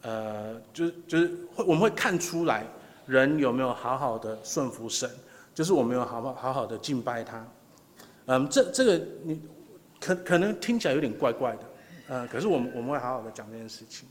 [0.02, 2.64] 呃，就是就是会我们会看出来
[3.06, 5.10] 人有没有好好的顺服神，
[5.52, 7.44] 就是我们有好好好好的敬拜他。
[8.26, 9.42] 嗯，这这个你
[10.02, 11.60] 可可能听起来有点怪怪的。
[12.08, 14.08] 呃，可是我们我们会好好的讲这件事情。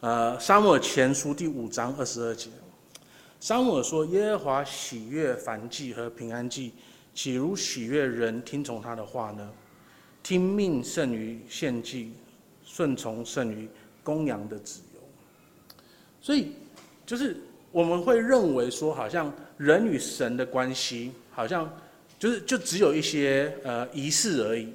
[0.00, 2.48] 呃，撒母耳前书第五章二十二节，
[3.38, 6.72] 撒母耳说：“耶和华喜悦燔祭和平安祭，
[7.12, 9.50] 岂如喜悦人听从他的话呢？
[10.22, 12.14] 听命胜于献祭，
[12.64, 13.68] 顺从胜于
[14.02, 15.00] 公羊的脂油。”
[16.20, 16.52] 所以，
[17.04, 17.36] 就是
[17.70, 21.70] 我们会认为说，好像人与神的关系，好像
[22.18, 24.72] 就是就只有一些呃仪式而已。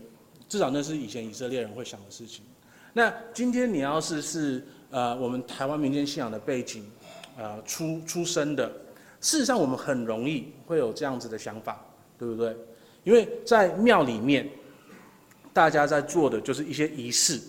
[0.47, 2.45] 至少那是以前以色列人会想的事情。
[2.93, 6.85] 那今天你要是是呃我们台湾民间信仰的背景，
[7.37, 8.71] 呃出出生的，
[9.19, 11.83] 事实上我们很容易会有这样子的想法，
[12.19, 12.55] 对不对？
[13.03, 14.47] 因为在庙里面，
[15.51, 17.41] 大家在做的就是一些仪式，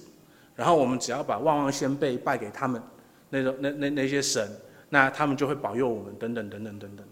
[0.56, 2.82] 然后我们只要把旺旺先辈拜给他们，
[3.28, 4.48] 那种那那那些神，
[4.88, 7.06] 那他们就会保佑我们，等等等等等等。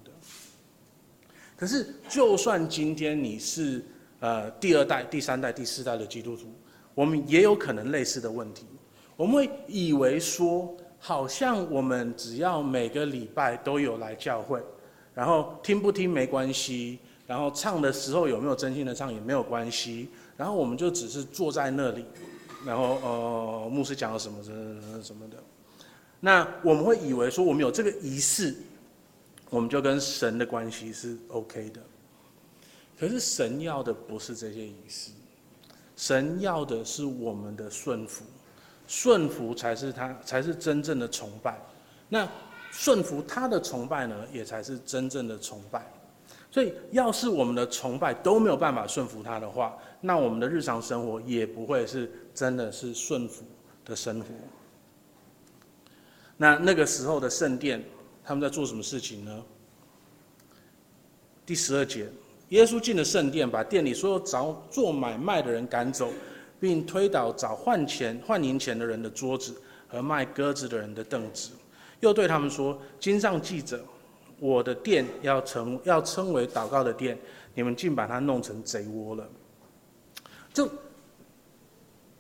[1.63, 3.81] 可是就算今天你是。
[4.19, 6.47] 呃，第二代、第三代、第四代的基督徒，
[6.95, 8.65] 我们也有可能类似的问题。
[9.17, 14.63] 我们会以为说，好像我们只要每个礼拜都有来教会，
[15.13, 22.05] 然后听不听没关系，然后唱的时候有没有真心的唱也没有关系，然后我们就只是坐在那里，
[22.65, 25.37] 然后呃，牧师讲了什么什么什么的，
[26.21, 28.55] 那我们会以为说，我们有这个仪式，
[29.53, 31.81] 我们就跟神的关系是 OK 的。
[32.99, 35.11] 可是神要的不是这些仪式，
[35.95, 38.25] 神要的是我们的顺服，
[38.87, 41.61] 顺服才是他才是真正的崇拜。
[42.09, 42.27] 那
[42.71, 45.87] 顺服他的崇拜呢，也才是真正的崇拜。
[46.51, 53.45] 所以，要是我们的崇拜都没有办法顺服他的话，那我们的日常生活也不会是真的是顺服
[53.85, 54.27] 的生活。
[56.39, 57.85] 那那个时候的圣殿，
[58.25, 59.45] 他们在做什么事情呢？
[61.45, 62.09] 第十二节。
[62.51, 66.13] 耶稣进了圣殿，把店里所有找做买卖的人赶走，
[66.61, 69.55] 并推倒找换钱换银钱的人的桌子
[69.89, 71.53] 和卖鸽子的人的凳子，
[72.01, 73.81] 又对他们说：“经上记着，
[74.39, 77.19] 我的殿要成要称为祷告的殿，
[77.55, 79.27] 你们竟把它弄成贼窝了。”
[80.53, 80.69] 就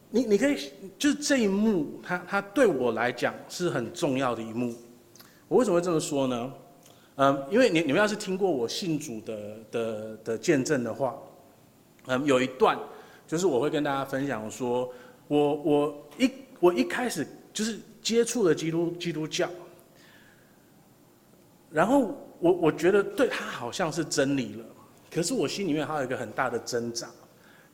[0.08, 4.74] 你你可以就是这一幕，它它对我来讲是很重要的一幕。
[5.52, 6.52] 我为什么会这么说呢？
[7.16, 11.14] 嗯，因为你你们要是听过我信主的的的见证的话，
[12.06, 12.78] 嗯，有一段
[13.26, 14.90] 就是我会跟大家分享说，
[15.28, 19.46] 我我一我一开始就是接触了基督基督教，
[21.70, 24.64] 然后我我觉得对他好像是真理了，
[25.10, 27.10] 可是我心里面还有一个很大的挣扎，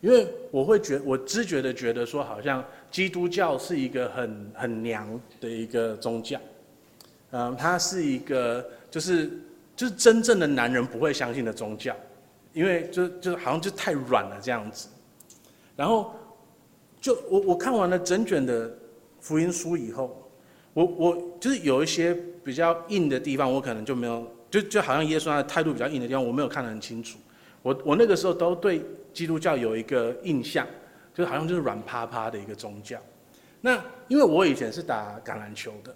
[0.01, 5.09] 因为我会觉我知觉的觉得说，好像基督教是一个很很娘
[5.41, 6.41] 的一个宗教，
[7.31, 8.65] 嗯，它是一个。
[8.91, 9.31] 就是
[9.77, 11.95] 就是真正的男人不会相信的宗教，
[12.55, 14.89] 因为就就是好像就太软了这样子。
[15.77, 16.15] 然后
[16.99, 18.75] 就我我看完了整卷的
[19.21, 20.27] 福音书以后，
[20.73, 27.19] 我我就是有一些比较硬的地方，我可能就没有就就好像耶稣他的态度比较硬的地方，我没有看得很清楚。
[27.61, 30.67] 我我那个时候都对基督教有一个印象，
[31.13, 32.99] 就好像就是软趴趴的一个宗教。
[33.61, 35.95] 那因为我以前是打橄榄球的。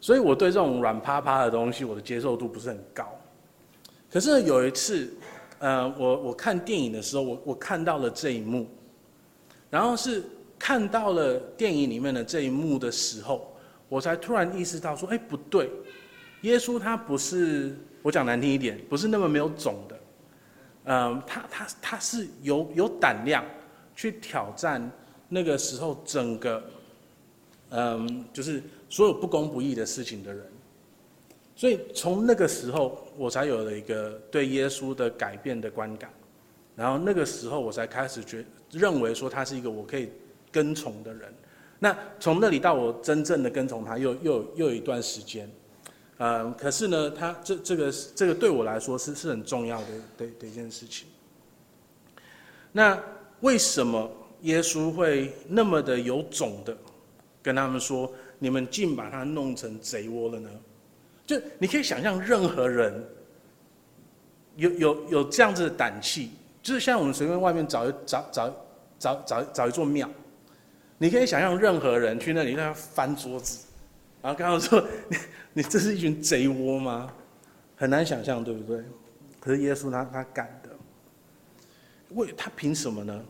[0.00, 3.06] 所以我对这种软趴趴的东西，我的接受度不是很高。
[4.10, 5.12] 可是有一次，
[5.58, 8.66] 呃，我我看电影的时候，我我看到了这一幕，
[9.68, 10.24] 然后是
[10.58, 13.54] 看到了电影里面的这一幕的时候，
[13.88, 15.70] 我才突然意识到说：哎，不对，
[16.42, 20.00] 耶稣他不是我讲难听一点，不是那么没有种的，
[20.84, 23.44] 嗯，他他他是有有胆量
[23.94, 24.90] 去挑战
[25.28, 26.62] 那个时候整个，
[27.70, 30.44] 嗯，就是所有不公不义的事情的人。
[31.56, 36.10] 所以从那个时候，我才有了一个对耶稣的改变的观感，
[36.74, 40.08] 然后那个时候我才开始觉认为说他是一个我可以
[40.50, 41.32] 跟从的人。
[41.78, 45.50] 那从那里到我真正的跟从他又，又又有一段时间，
[46.18, 49.86] 嗯，可是呢，他这这个这个对我来说是是很重要的
[50.18, 51.06] 的的一件事情。
[52.72, 52.98] 那
[53.40, 54.10] 为什么
[54.42, 56.76] 耶稣会那么的有种的
[57.42, 60.50] 跟他们说，你们竟把他弄成贼窝了呢？
[61.26, 63.04] 就你可以想象，任何人
[64.56, 66.30] 有有有这样子的胆气，
[66.62, 68.54] 就是像我们随便外面找一找找
[68.98, 70.10] 找找找一座庙，
[70.98, 73.66] 你可以想象任何人去那里他翻桌子，
[74.20, 75.16] 然后跟他们说：“你
[75.54, 77.12] 你这是一群贼窝吗？”
[77.76, 78.84] 很难想象，对不对？
[79.38, 80.68] 可是耶稣他他敢的，
[82.10, 83.24] 为他凭什么呢？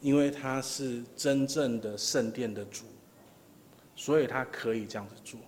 [0.00, 2.84] 因为他是真正的圣殿的主，
[3.98, 5.40] 所以他可以这样子做。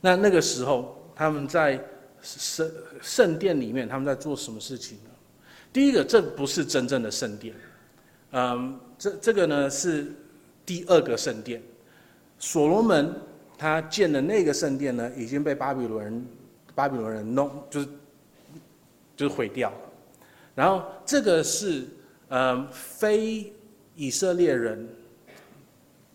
[0.00, 1.80] 那那个时候，他们在
[2.20, 2.68] 圣
[3.00, 5.10] 圣殿里面，他们在做什么事情呢？
[5.72, 7.54] 第一个，这不是真正的圣殿，
[8.32, 10.12] 嗯，这这个呢是
[10.66, 11.62] 第二个圣殿。
[12.40, 13.14] 所罗门
[13.56, 16.26] 他建的那个圣殿呢，已经被巴比伦人
[16.74, 17.88] 巴比伦人弄，就是
[19.16, 19.76] 就是毁掉了。
[20.56, 21.86] 然后这个是
[22.30, 23.52] 嗯，非
[23.94, 24.88] 以色列人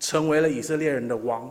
[0.03, 1.49] 成为了以色列人的王。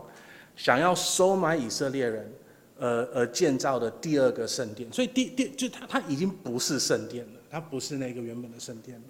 [0.55, 2.33] 想要收买以色列人，
[2.79, 9.05] 呃，而建造的第二个圣殿，所以第第就它它已经不是圣殿了，它不是那个原本的圣殿了。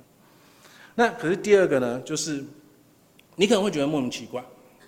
[0.95, 2.45] 那可是第二个呢，就是
[3.35, 4.43] 你可能会觉得莫名其怪，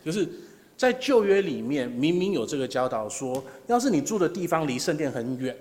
[0.04, 0.28] 就是
[0.76, 5.56] 在旧约里面明明有这个教导说，要是你住的地方离圣殿很远，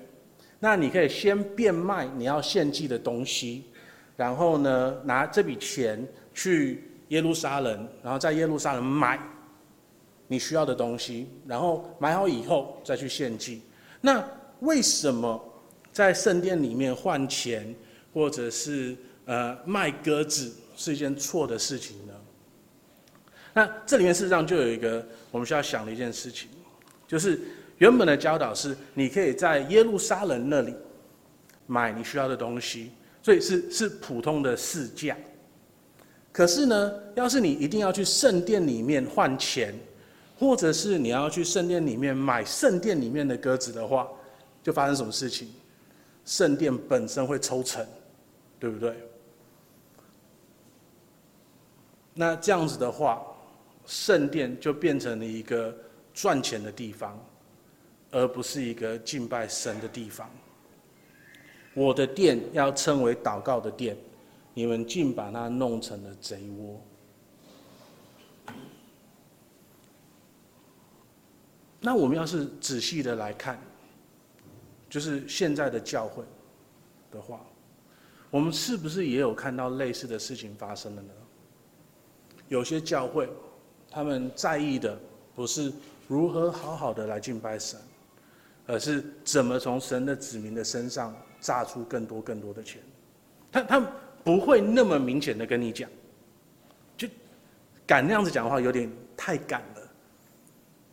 [0.59, 3.63] 那你可以先变卖你要献祭的东西，
[4.15, 9.19] 然后呢拿这笔钱去耶路撒冷，然后在耶路撒冷买。
[10.29, 13.61] 你需要的东西，然后买好以后再去献祭。
[14.01, 14.25] 那
[14.61, 15.39] 为什么
[15.91, 17.75] 在圣殿里面换钱，
[18.13, 18.95] 或者是
[19.25, 22.13] 呃卖鸽子是一件错的事情呢？
[23.53, 26.49] 那这里面事实上就有一个我们需要想的一件事情，
[27.05, 27.39] 就是
[27.77, 30.73] 原本的教导是你可以在耶路撒冷那里
[31.67, 32.91] 买你需要的东西，
[33.21, 35.15] 所以是是普通的市价。
[36.33, 39.73] 可是呢，要是你一定要去圣殿里面换钱。
[40.39, 44.09] 或者是你要去圣殿里面买圣殿里面的鸽子的话，
[44.61, 45.47] 就发生什么事情？
[46.25, 47.85] 圣殿本身会抽成，
[48.59, 48.93] 对不对？
[52.15, 53.23] 那这样子的话，
[53.85, 55.73] 圣殿就变成了一个
[56.13, 57.17] 赚钱的地方，
[58.11, 60.29] 而不是一个敬拜神的地方。
[61.73, 63.95] 我的殿要称为祷告的殿，
[64.53, 66.81] 你们竟把它弄成了贼窝。
[71.79, 73.59] 那我们要是仔细的来看，
[74.89, 76.23] 就是现在的教会
[77.11, 77.41] 的话，
[78.31, 81.09] 我们是不是也有看到类似的事情发生了呢？
[82.47, 83.27] 有些教会，
[83.89, 84.97] 他们在意的
[85.35, 85.73] 不是
[86.07, 87.79] 如何好好的来敬拜神，
[88.65, 92.81] 而是怎么从神的子民的身上榨出更多更多的钱。
[93.51, 93.91] 他他
[94.23, 95.89] 不会那么明显的跟你讲，
[96.95, 97.07] 就
[97.85, 99.81] 敢那样子讲的话，有点太敢了。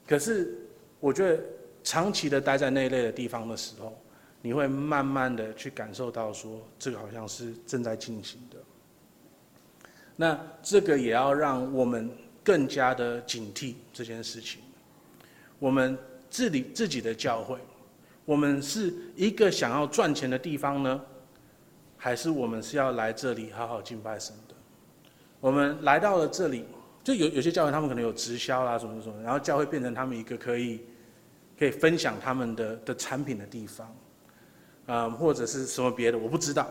[0.06, 0.56] 可是。
[1.02, 1.42] 我觉得
[1.82, 3.98] 长期的待在那一类的地方的时候，
[4.42, 8.58] 你会慢慢的去感受到说，这个好像是正在进行的。
[10.16, 12.10] 那这个也要让我们
[12.44, 14.60] 更加的警惕这件事情。
[15.58, 15.96] 我们
[16.28, 17.56] 治理自己的教会，
[18.26, 21.00] 我们是一个想要赚钱的地方呢，
[22.02, 24.54] 还是我们是要来这里好好敬拜神的？
[25.38, 26.64] 我们来到了这里，
[27.04, 30.80] 就有有些教会他们可能有直销啦什么什么，然后教会变成他们一个可以。
[31.58, 33.94] 可以分享他们的的产品的地方，
[34.86, 36.66] 啊、或者是什么别的，我不知道。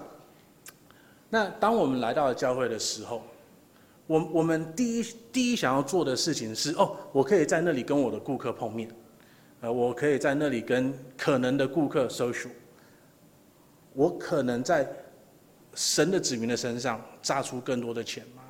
[1.30, 3.22] 那当我们来到了教会的时候，
[4.08, 8.90] 我我们第一第一想要做的事情是，哦，我可以在那里跟我的顾客碰面，
[9.62, 12.50] 呃，我可以在那里跟可能的顾客 social，
[13.94, 14.92] 我可能在
[15.76, 18.44] 神的子民的身上榨出更多的钱吗？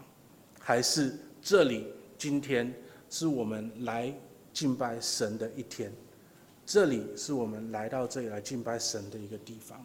[0.59, 2.73] 还是这里今天
[3.09, 4.13] 是我们来
[4.53, 5.91] 敬拜神的一天？
[6.65, 9.83] 这里是我们来到这里来敬拜神的一个地方。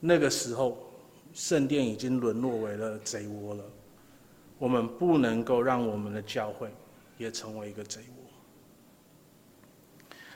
[0.00, 0.78] 那个时候，
[1.32, 3.64] 圣殿已经沦落为了贼窝了。
[4.58, 6.68] 我们不能够让我们的教会
[7.16, 8.24] 也成为一个贼窝。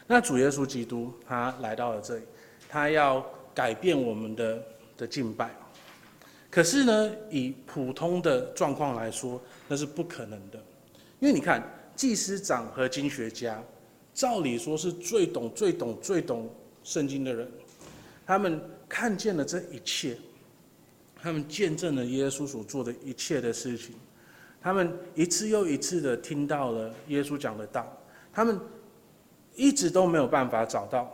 [0.07, 2.25] 那主耶稣基督他来到了这里，
[2.69, 3.25] 他要
[3.55, 4.63] 改变我们的
[4.97, 5.51] 的敬拜。
[6.51, 10.59] 可是呢，以普通的状况来说，那是不可能的，
[11.19, 11.63] 因为你看，
[11.97, 13.63] 祭司长和经学家，
[14.13, 16.51] 照理说是最懂、最懂、最懂
[16.85, 17.51] 圣经的人，
[18.27, 20.19] 他们看见了这一切，
[21.23, 23.95] 他们见证了耶稣所做的一切的事情。
[24.61, 27.91] 他们一次又一次的听到了耶稣讲的道，
[28.33, 28.61] 他们
[29.57, 31.11] 一直都没有办法找到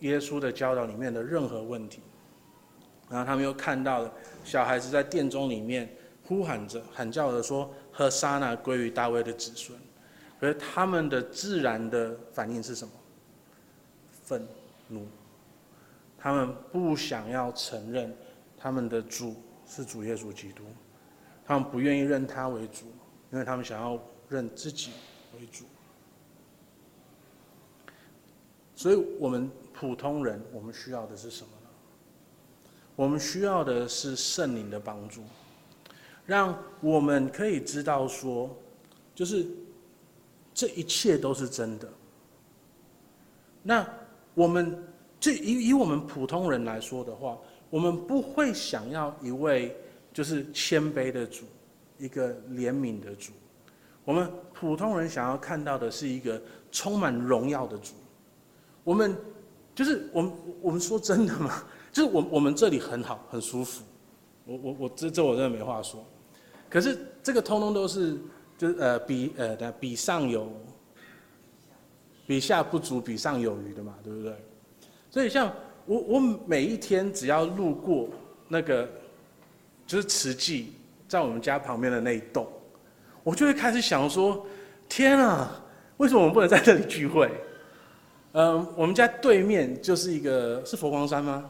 [0.00, 2.00] 耶稣的教导里面的任何问题。
[3.08, 4.12] 然后他们又看到了
[4.44, 5.88] 小孩子在殿中里面
[6.24, 9.78] 呼喊着、喊叫着说：“和撒那归于大卫的子孙。”
[10.40, 12.92] 而他们的自然的反应是什么？
[14.24, 14.46] 愤
[14.88, 15.06] 怒。
[16.18, 18.14] 他们不想要承认
[18.56, 19.34] 他们的主
[19.66, 20.64] 是主耶稣基督。
[21.46, 22.86] 他们不愿意认他为主，
[23.32, 24.90] 因为他们想要认自己
[25.34, 25.64] 为主。
[28.76, 31.70] 所以，我们普通人，我们需要的是什么呢？
[32.96, 35.22] 我们需要的是圣灵的帮助，
[36.26, 38.50] 让我们可以知道说，
[39.14, 39.46] 就是
[40.52, 41.88] 这一切都是真的。
[43.62, 43.86] 那
[44.34, 44.82] 我们
[45.20, 47.38] 这以以我们普通人来说的话，
[47.70, 49.76] 我们不会想要一位。
[50.10, 51.44] 就是谦卑的主，
[51.96, 53.30] 一个怜悯的主。
[54.04, 57.92] 我们普通人想要看到的是一个充满荣耀的主。
[58.82, 59.14] 我们
[59.78, 61.62] 就是我们我们说真的嘛，
[61.92, 63.84] 就是我我们这里很好，很舒服。
[64.44, 66.04] 我我我这这我真的没话说。
[66.68, 68.18] 可是这个通通都是
[68.56, 70.50] 就是呃比呃的比上有
[72.26, 74.34] 比下不足，比上有余的嘛，对不对？
[75.12, 75.54] 所以像
[75.86, 78.08] 我我每一天只要路过
[78.48, 78.88] 那个。
[79.86, 80.74] 就是慈济
[81.08, 82.46] 在我们家旁边的那一栋，
[83.22, 84.44] 我就会开始想说：
[84.86, 85.64] 天啊，
[85.96, 87.30] 为什么我们不能在这里聚会？
[88.38, 91.44] 嗯，我们家对面就是一个是佛光山吗？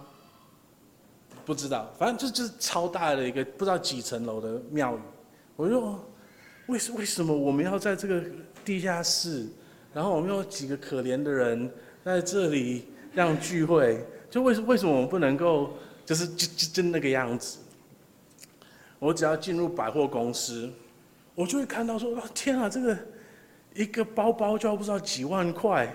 [1.45, 5.01] 不知道，反正就就是超大的一个不知道几层楼的庙宇。
[5.55, 6.01] 我就
[6.67, 8.25] 为什为什么我们要在这个
[8.65, 9.47] 地下室？
[9.93, 11.71] 然后我们有几个可怜的人
[12.03, 14.03] 在这里这样聚会？
[14.31, 15.75] 就为什为什么我们不能够
[16.07, 17.59] 就是就就就那个样子？
[18.99, 20.73] 我只要进入百货公司，
[21.35, 22.97] 我就会看到说：“天啊，这个
[23.75, 25.95] 一个包包就要不知道几万块，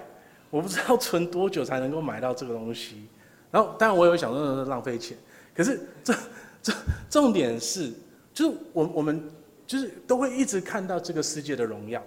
[0.54, 3.08] 我不知道存多久才能够买到这个东西。”
[3.49, 5.18] 然后，当然我也会想说浪费钱。
[5.56, 6.14] 可是这
[6.62, 6.72] 这
[7.10, 7.91] 重点是，
[8.32, 9.28] 就是我我们
[9.66, 12.04] 就是都会一直看到这个世界的荣耀，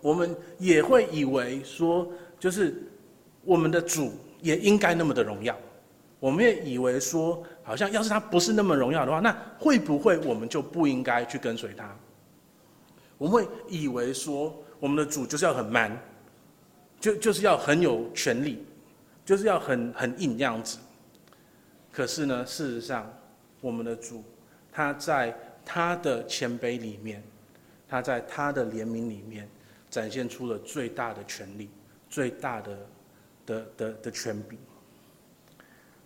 [0.00, 2.82] 我们也会以为说，就是
[3.44, 5.54] 我们的主也应该那么的荣耀。
[6.20, 11.94] 我们也以为说，好像要是他不是那么荣耀的话，那会不会我们就不应该去跟随他？
[13.18, 15.98] 我们会以为说，我们的主就是要很 man，
[17.04, 18.64] 就就是要很有权力，
[19.26, 20.78] 就是要很很硬这样子。
[21.92, 23.12] 可是呢，事实上，
[23.60, 24.24] 我们的主
[24.72, 25.36] 他在
[25.66, 27.22] 他的谦卑里面，
[27.86, 29.46] 他在他的怜悯里面，
[29.90, 31.68] 展现出了最大的权力，
[32.08, 32.78] 最大的
[33.44, 34.58] 的的的权柄。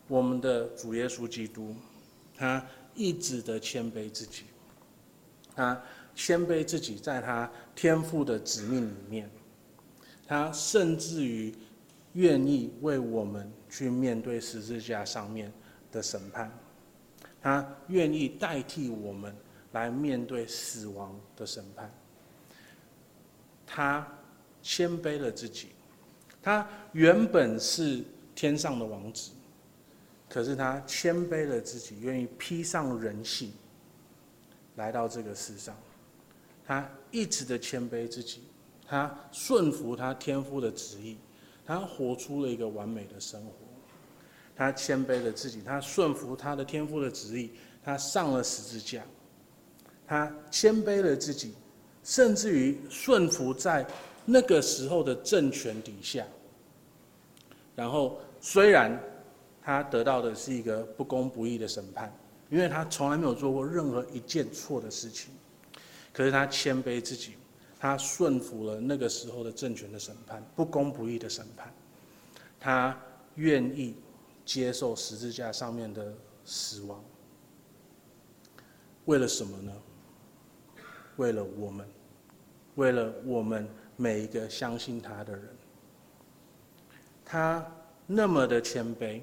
[0.08, 1.76] 我们的主耶稣基督，
[2.36, 2.60] 他
[2.96, 4.46] 一直的谦卑自己，
[5.54, 5.80] 他
[6.16, 9.30] 谦卑自己，在他天父的旨命里面，
[10.28, 11.52] 他甚至于
[12.12, 15.50] 愿意为我们去面对十字架上面
[15.90, 16.52] 的审判，
[17.40, 19.34] 他愿意代替我们
[19.72, 21.90] 来面对死亡的审判，
[23.66, 24.06] 他
[24.62, 25.68] 谦卑了自己，
[26.42, 28.04] 他原本是
[28.34, 29.32] 天上的王子。
[30.28, 33.50] 可是他谦卑了自己，愿意披上人性，
[34.76, 35.74] 来到这个世上。
[36.66, 38.42] 他一直的谦卑自己，
[38.88, 41.18] 他顺服他天父的旨意，
[41.66, 43.52] 他活出了一个完美的生活。
[44.56, 47.50] 他谦卑了自己，他顺服他的天父的旨意，
[47.84, 49.04] 他上了十字架。
[50.06, 51.54] 他谦卑了自己，
[52.02, 53.86] 甚至于顺服在
[54.24, 56.26] 那个时候的政权底下。
[57.76, 58.98] 然后虽然。
[59.60, 62.10] 他得到的是一个不公不义的审判，
[62.48, 65.30] 因为他从来没有做过任何一件错的事情。
[66.10, 67.34] 可是他谦卑自己，
[67.78, 71.72] 他顺服了那个时候的政权的审判，不公不义的审判。
[72.58, 72.98] 他
[73.36, 73.94] 愿意
[74.44, 76.12] 接受十字架上面的
[76.44, 77.02] 死亡，
[79.04, 79.72] 为了什么呢？
[81.16, 81.88] 为了我们，
[82.74, 85.48] 为了我们每一个相信他的人。
[87.24, 87.64] 他
[88.06, 89.20] 那么的谦卑。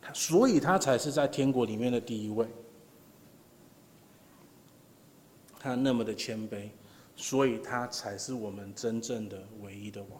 [0.00, 2.46] 他所以他才是在天国里面的第一位。
[5.58, 6.68] 他那么的谦卑，
[7.20, 10.10] 所以他才是我们真正的唯一的王。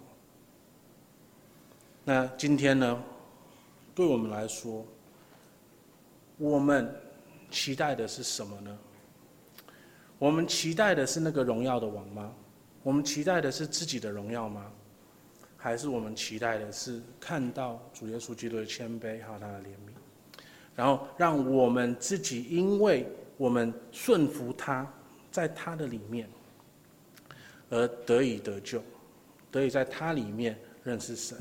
[2.05, 3.01] 那今天呢，
[3.95, 4.85] 对我们来说，
[6.37, 6.93] 我们
[7.53, 8.77] 期待的是什么呢？
[10.19, 12.35] 我们期待的是那个荣耀的王吗？
[12.83, 14.69] 我们期待的是自己的荣耀吗？
[15.57, 19.93] 还是我们期待的是看到主耶稣基督的谦卑还有他的怜悯，
[20.75, 24.85] 然后让我们自己，因为我们顺服他，
[25.31, 26.29] 在他的里面
[27.71, 28.83] 而得以得救，
[29.51, 31.37] 得以在他里面认识神，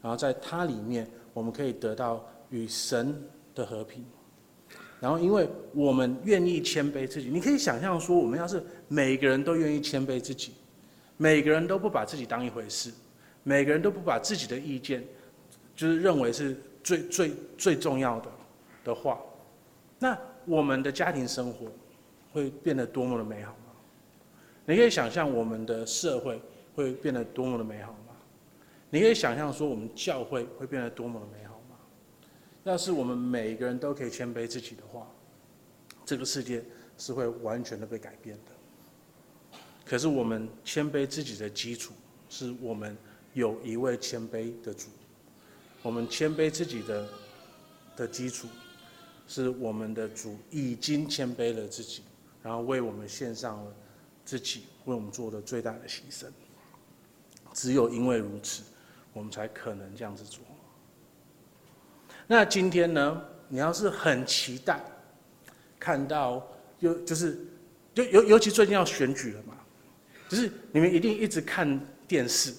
[0.00, 3.14] 然后在他里面我们可以得到与神
[3.54, 4.04] 的和平。
[5.00, 10.54] 然后，因为我们愿意谦卑自己，你可以想象说，我们要是每个人都愿意谦卑自己，
[11.16, 12.90] 每个人都不把自己当一回事，
[13.44, 15.04] 每个人都不把自己的意见，
[15.76, 18.30] 就是认为是最最最重要的
[18.82, 19.20] 的话，
[20.00, 21.66] 那我们的家庭生活
[22.32, 23.54] 会变得多么的美好？
[24.68, 26.38] 你可以想象我们的社会
[26.74, 28.14] 会变得多么的美好吗？
[28.90, 31.76] 你可以想象说，我们教会会变得多么的美好吗？
[32.64, 35.10] 要是我们每一个人都可以谦卑自己的话，
[36.04, 36.62] 这个世界
[36.98, 39.58] 是会完全的被改变的。
[39.86, 41.94] 可是我们谦卑自己的基础，
[42.28, 42.94] 是我们
[43.32, 44.88] 有一位谦卑的主。
[45.80, 47.08] 我们谦卑自己的
[47.96, 48.46] 的基础，
[49.26, 52.02] 是我们的主已经谦卑了自己，
[52.42, 53.72] 然后为我们献上了
[54.28, 56.26] 自己，为我们做的最大的牺牲。
[57.54, 58.62] 只有因为如此，
[59.14, 60.44] 我们才可能这样子做。
[62.26, 63.24] 那今天呢？
[63.48, 64.84] 你要是很期待
[65.80, 66.46] 看到，
[66.78, 67.38] 就就是，
[67.94, 69.54] 就尤尤其最近要选举了嘛，
[70.28, 72.52] 就是你们一定一直看电视，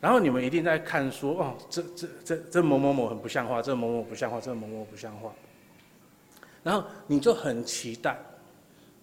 [0.00, 5.34] 然后你们一定在看说，哦，这这这这某某某很不像话，这某某不像话，这某某不像话，
[6.62, 8.16] 然后你就很期待，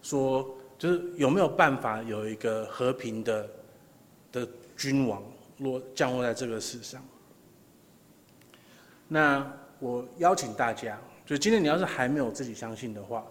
[0.02, 3.50] 说就是有没有办法有一个和平的
[4.32, 4.48] 的
[4.78, 5.22] 君王
[5.60, 7.04] 落降落在这个世上？
[9.08, 9.52] 那。
[9.80, 13.26] 我邀请大家，就今天你要是还没有自己相信的话，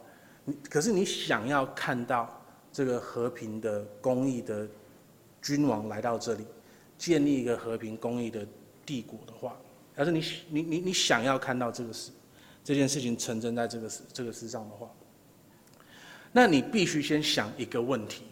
[0.44, 2.38] 你可是你想要看到
[2.70, 4.68] 这个和平的、公义的
[5.40, 6.44] 君王来到这里，
[6.98, 8.46] 建立一个和平、公义的
[8.84, 9.56] 帝国的话，
[9.96, 12.10] 要是你你你你想要看到这个事，
[12.62, 14.86] 这件事情成真在这个世这个世上的话，
[16.36, 18.24] 那你必须先想一个问题：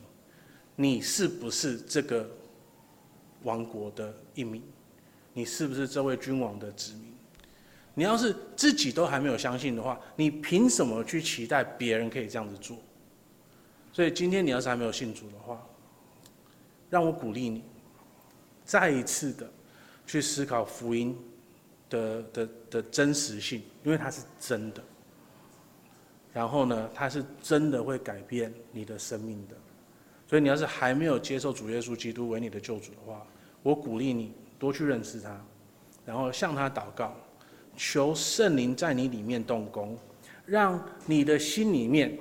[0.75, 2.29] 你是不是这个
[3.45, 4.61] 王国的一民？
[5.33, 7.15] 你是不是这位君王的子民？
[7.95, 12.77] 你要是自己都还没有相信的话，你凭什么去期待别人可以这样子做？
[13.93, 15.65] 所以今天你要是还没有信主的话，
[16.91, 17.63] 让我鼓励你，
[18.65, 19.49] 再一次的
[20.09, 21.17] 去思考福音
[21.89, 24.83] 的的的真实性，因为它是真的。
[26.33, 29.57] 然后呢，它是真的会改变你的生命的。
[30.27, 33.27] 所以你要是还没有接受主耶稣基督为你的救主的话，
[33.63, 35.39] 我鼓励你多去认识他，
[36.07, 37.15] 然后向他祷告。
[37.75, 39.97] 求圣灵在你里面动工，
[40.45, 42.19] 让你的心里面，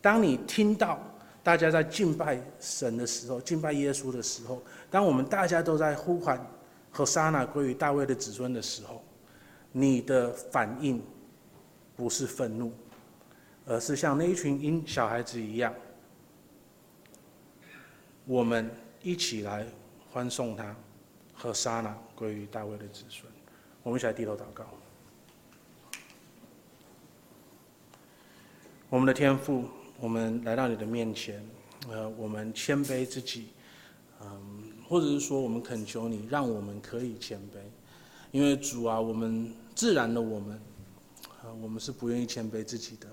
[0.00, 0.98] 当你听到
[1.42, 6.44] 大家在敬拜神的时候，敬拜耶稣的时候，当我们大家都在呼喊
[6.90, 9.04] “和撒那归于大卫的子孙”的时候，
[9.72, 11.02] 你的反应
[11.94, 12.72] 不是愤怒，
[13.66, 15.74] 而是像那一群婴小孩子一样，
[18.26, 18.70] 我们
[19.02, 19.66] 一起来
[20.10, 20.76] 欢送他
[21.34, 23.30] “和撒那归于大卫的子孙”。
[23.82, 24.66] 我们一起来低头祷告。
[28.90, 29.64] 我们的天父，
[29.98, 31.44] 我们来到你的面前，
[31.88, 33.48] 呃，我们谦卑自己，
[34.22, 37.58] 嗯，或者是说，我们恳求你，让我们可以谦卑，
[38.30, 40.60] 因为主啊，我们自然的我们，
[41.42, 43.08] 啊，我们是不愿意谦卑自己的，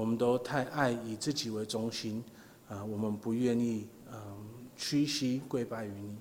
[0.00, 2.24] 我们都太爱以自己为中心，
[2.70, 4.18] 啊，我们不愿意，嗯，
[4.74, 6.16] 屈膝跪拜于你，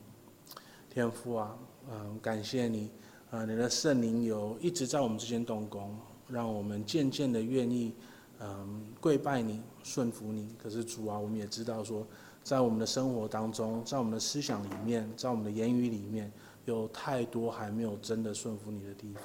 [0.90, 1.58] 天父啊，
[1.90, 2.92] 嗯，感谢你，
[3.32, 5.96] 啊，你的圣灵有一直在我们之间动工，
[6.28, 7.94] 让我们渐渐的愿意。
[8.42, 10.54] 嗯，跪拜你，顺服你。
[10.62, 12.06] 可是主啊，我们也知道说，
[12.44, 16.30] 在我们的生活当中，在我们的思想里面，在我们的言语里面，
[16.66, 19.24] 有太多还没有真的顺服你的地方。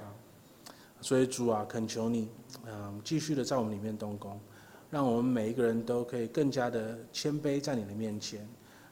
[1.05, 2.30] 所以主啊，恳求你，
[2.64, 4.40] 嗯，继续的在我们里面动工，
[4.90, 8.48] 让我们每一个人都可以更加的谦卑在你的面前，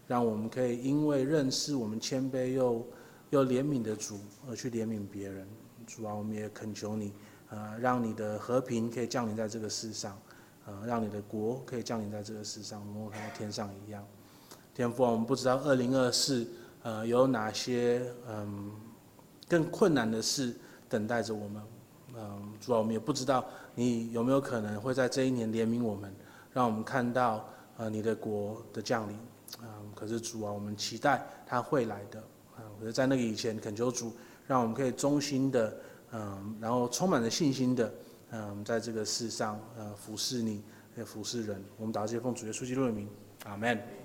[0.07, 2.87] 让我们可以因为认识我们谦卑又
[3.31, 5.49] 又怜悯的主而去怜悯别人。
[5.87, 7.15] 主啊，我们也恳求你。
[7.49, 10.21] 呃，让你的和平可以降临在这个世上，
[10.67, 14.07] 呃，让你的国可以降临在这个世上，如同天上一样。
[14.75, 16.47] 天父啊，我们不知道二零二四，
[16.83, 18.71] 呃，有哪些嗯
[19.49, 20.55] 更困难的事
[20.91, 21.63] 等待着我们，
[22.23, 23.45] 嗯，主啊，我们也不知道
[23.75, 26.15] 你有没有可能会在这一年怜悯我们，
[26.53, 27.45] 让我们看到
[27.77, 29.19] 呃你的国的降临。
[29.61, 32.23] 嗯，可是主啊，我们期待他会来的。
[32.59, 34.13] 嗯，可是在那个以前，恳求主，
[34.47, 35.77] 让我们可以忠心的，
[36.13, 37.93] 嗯，然后充满了信心的，
[38.31, 40.63] 嗯，在这个世上，呃，服侍你，
[40.97, 41.63] 也服侍人。
[41.77, 43.09] 我们祷告，奉主耶稣基督的名，
[43.45, 44.02] 阿门。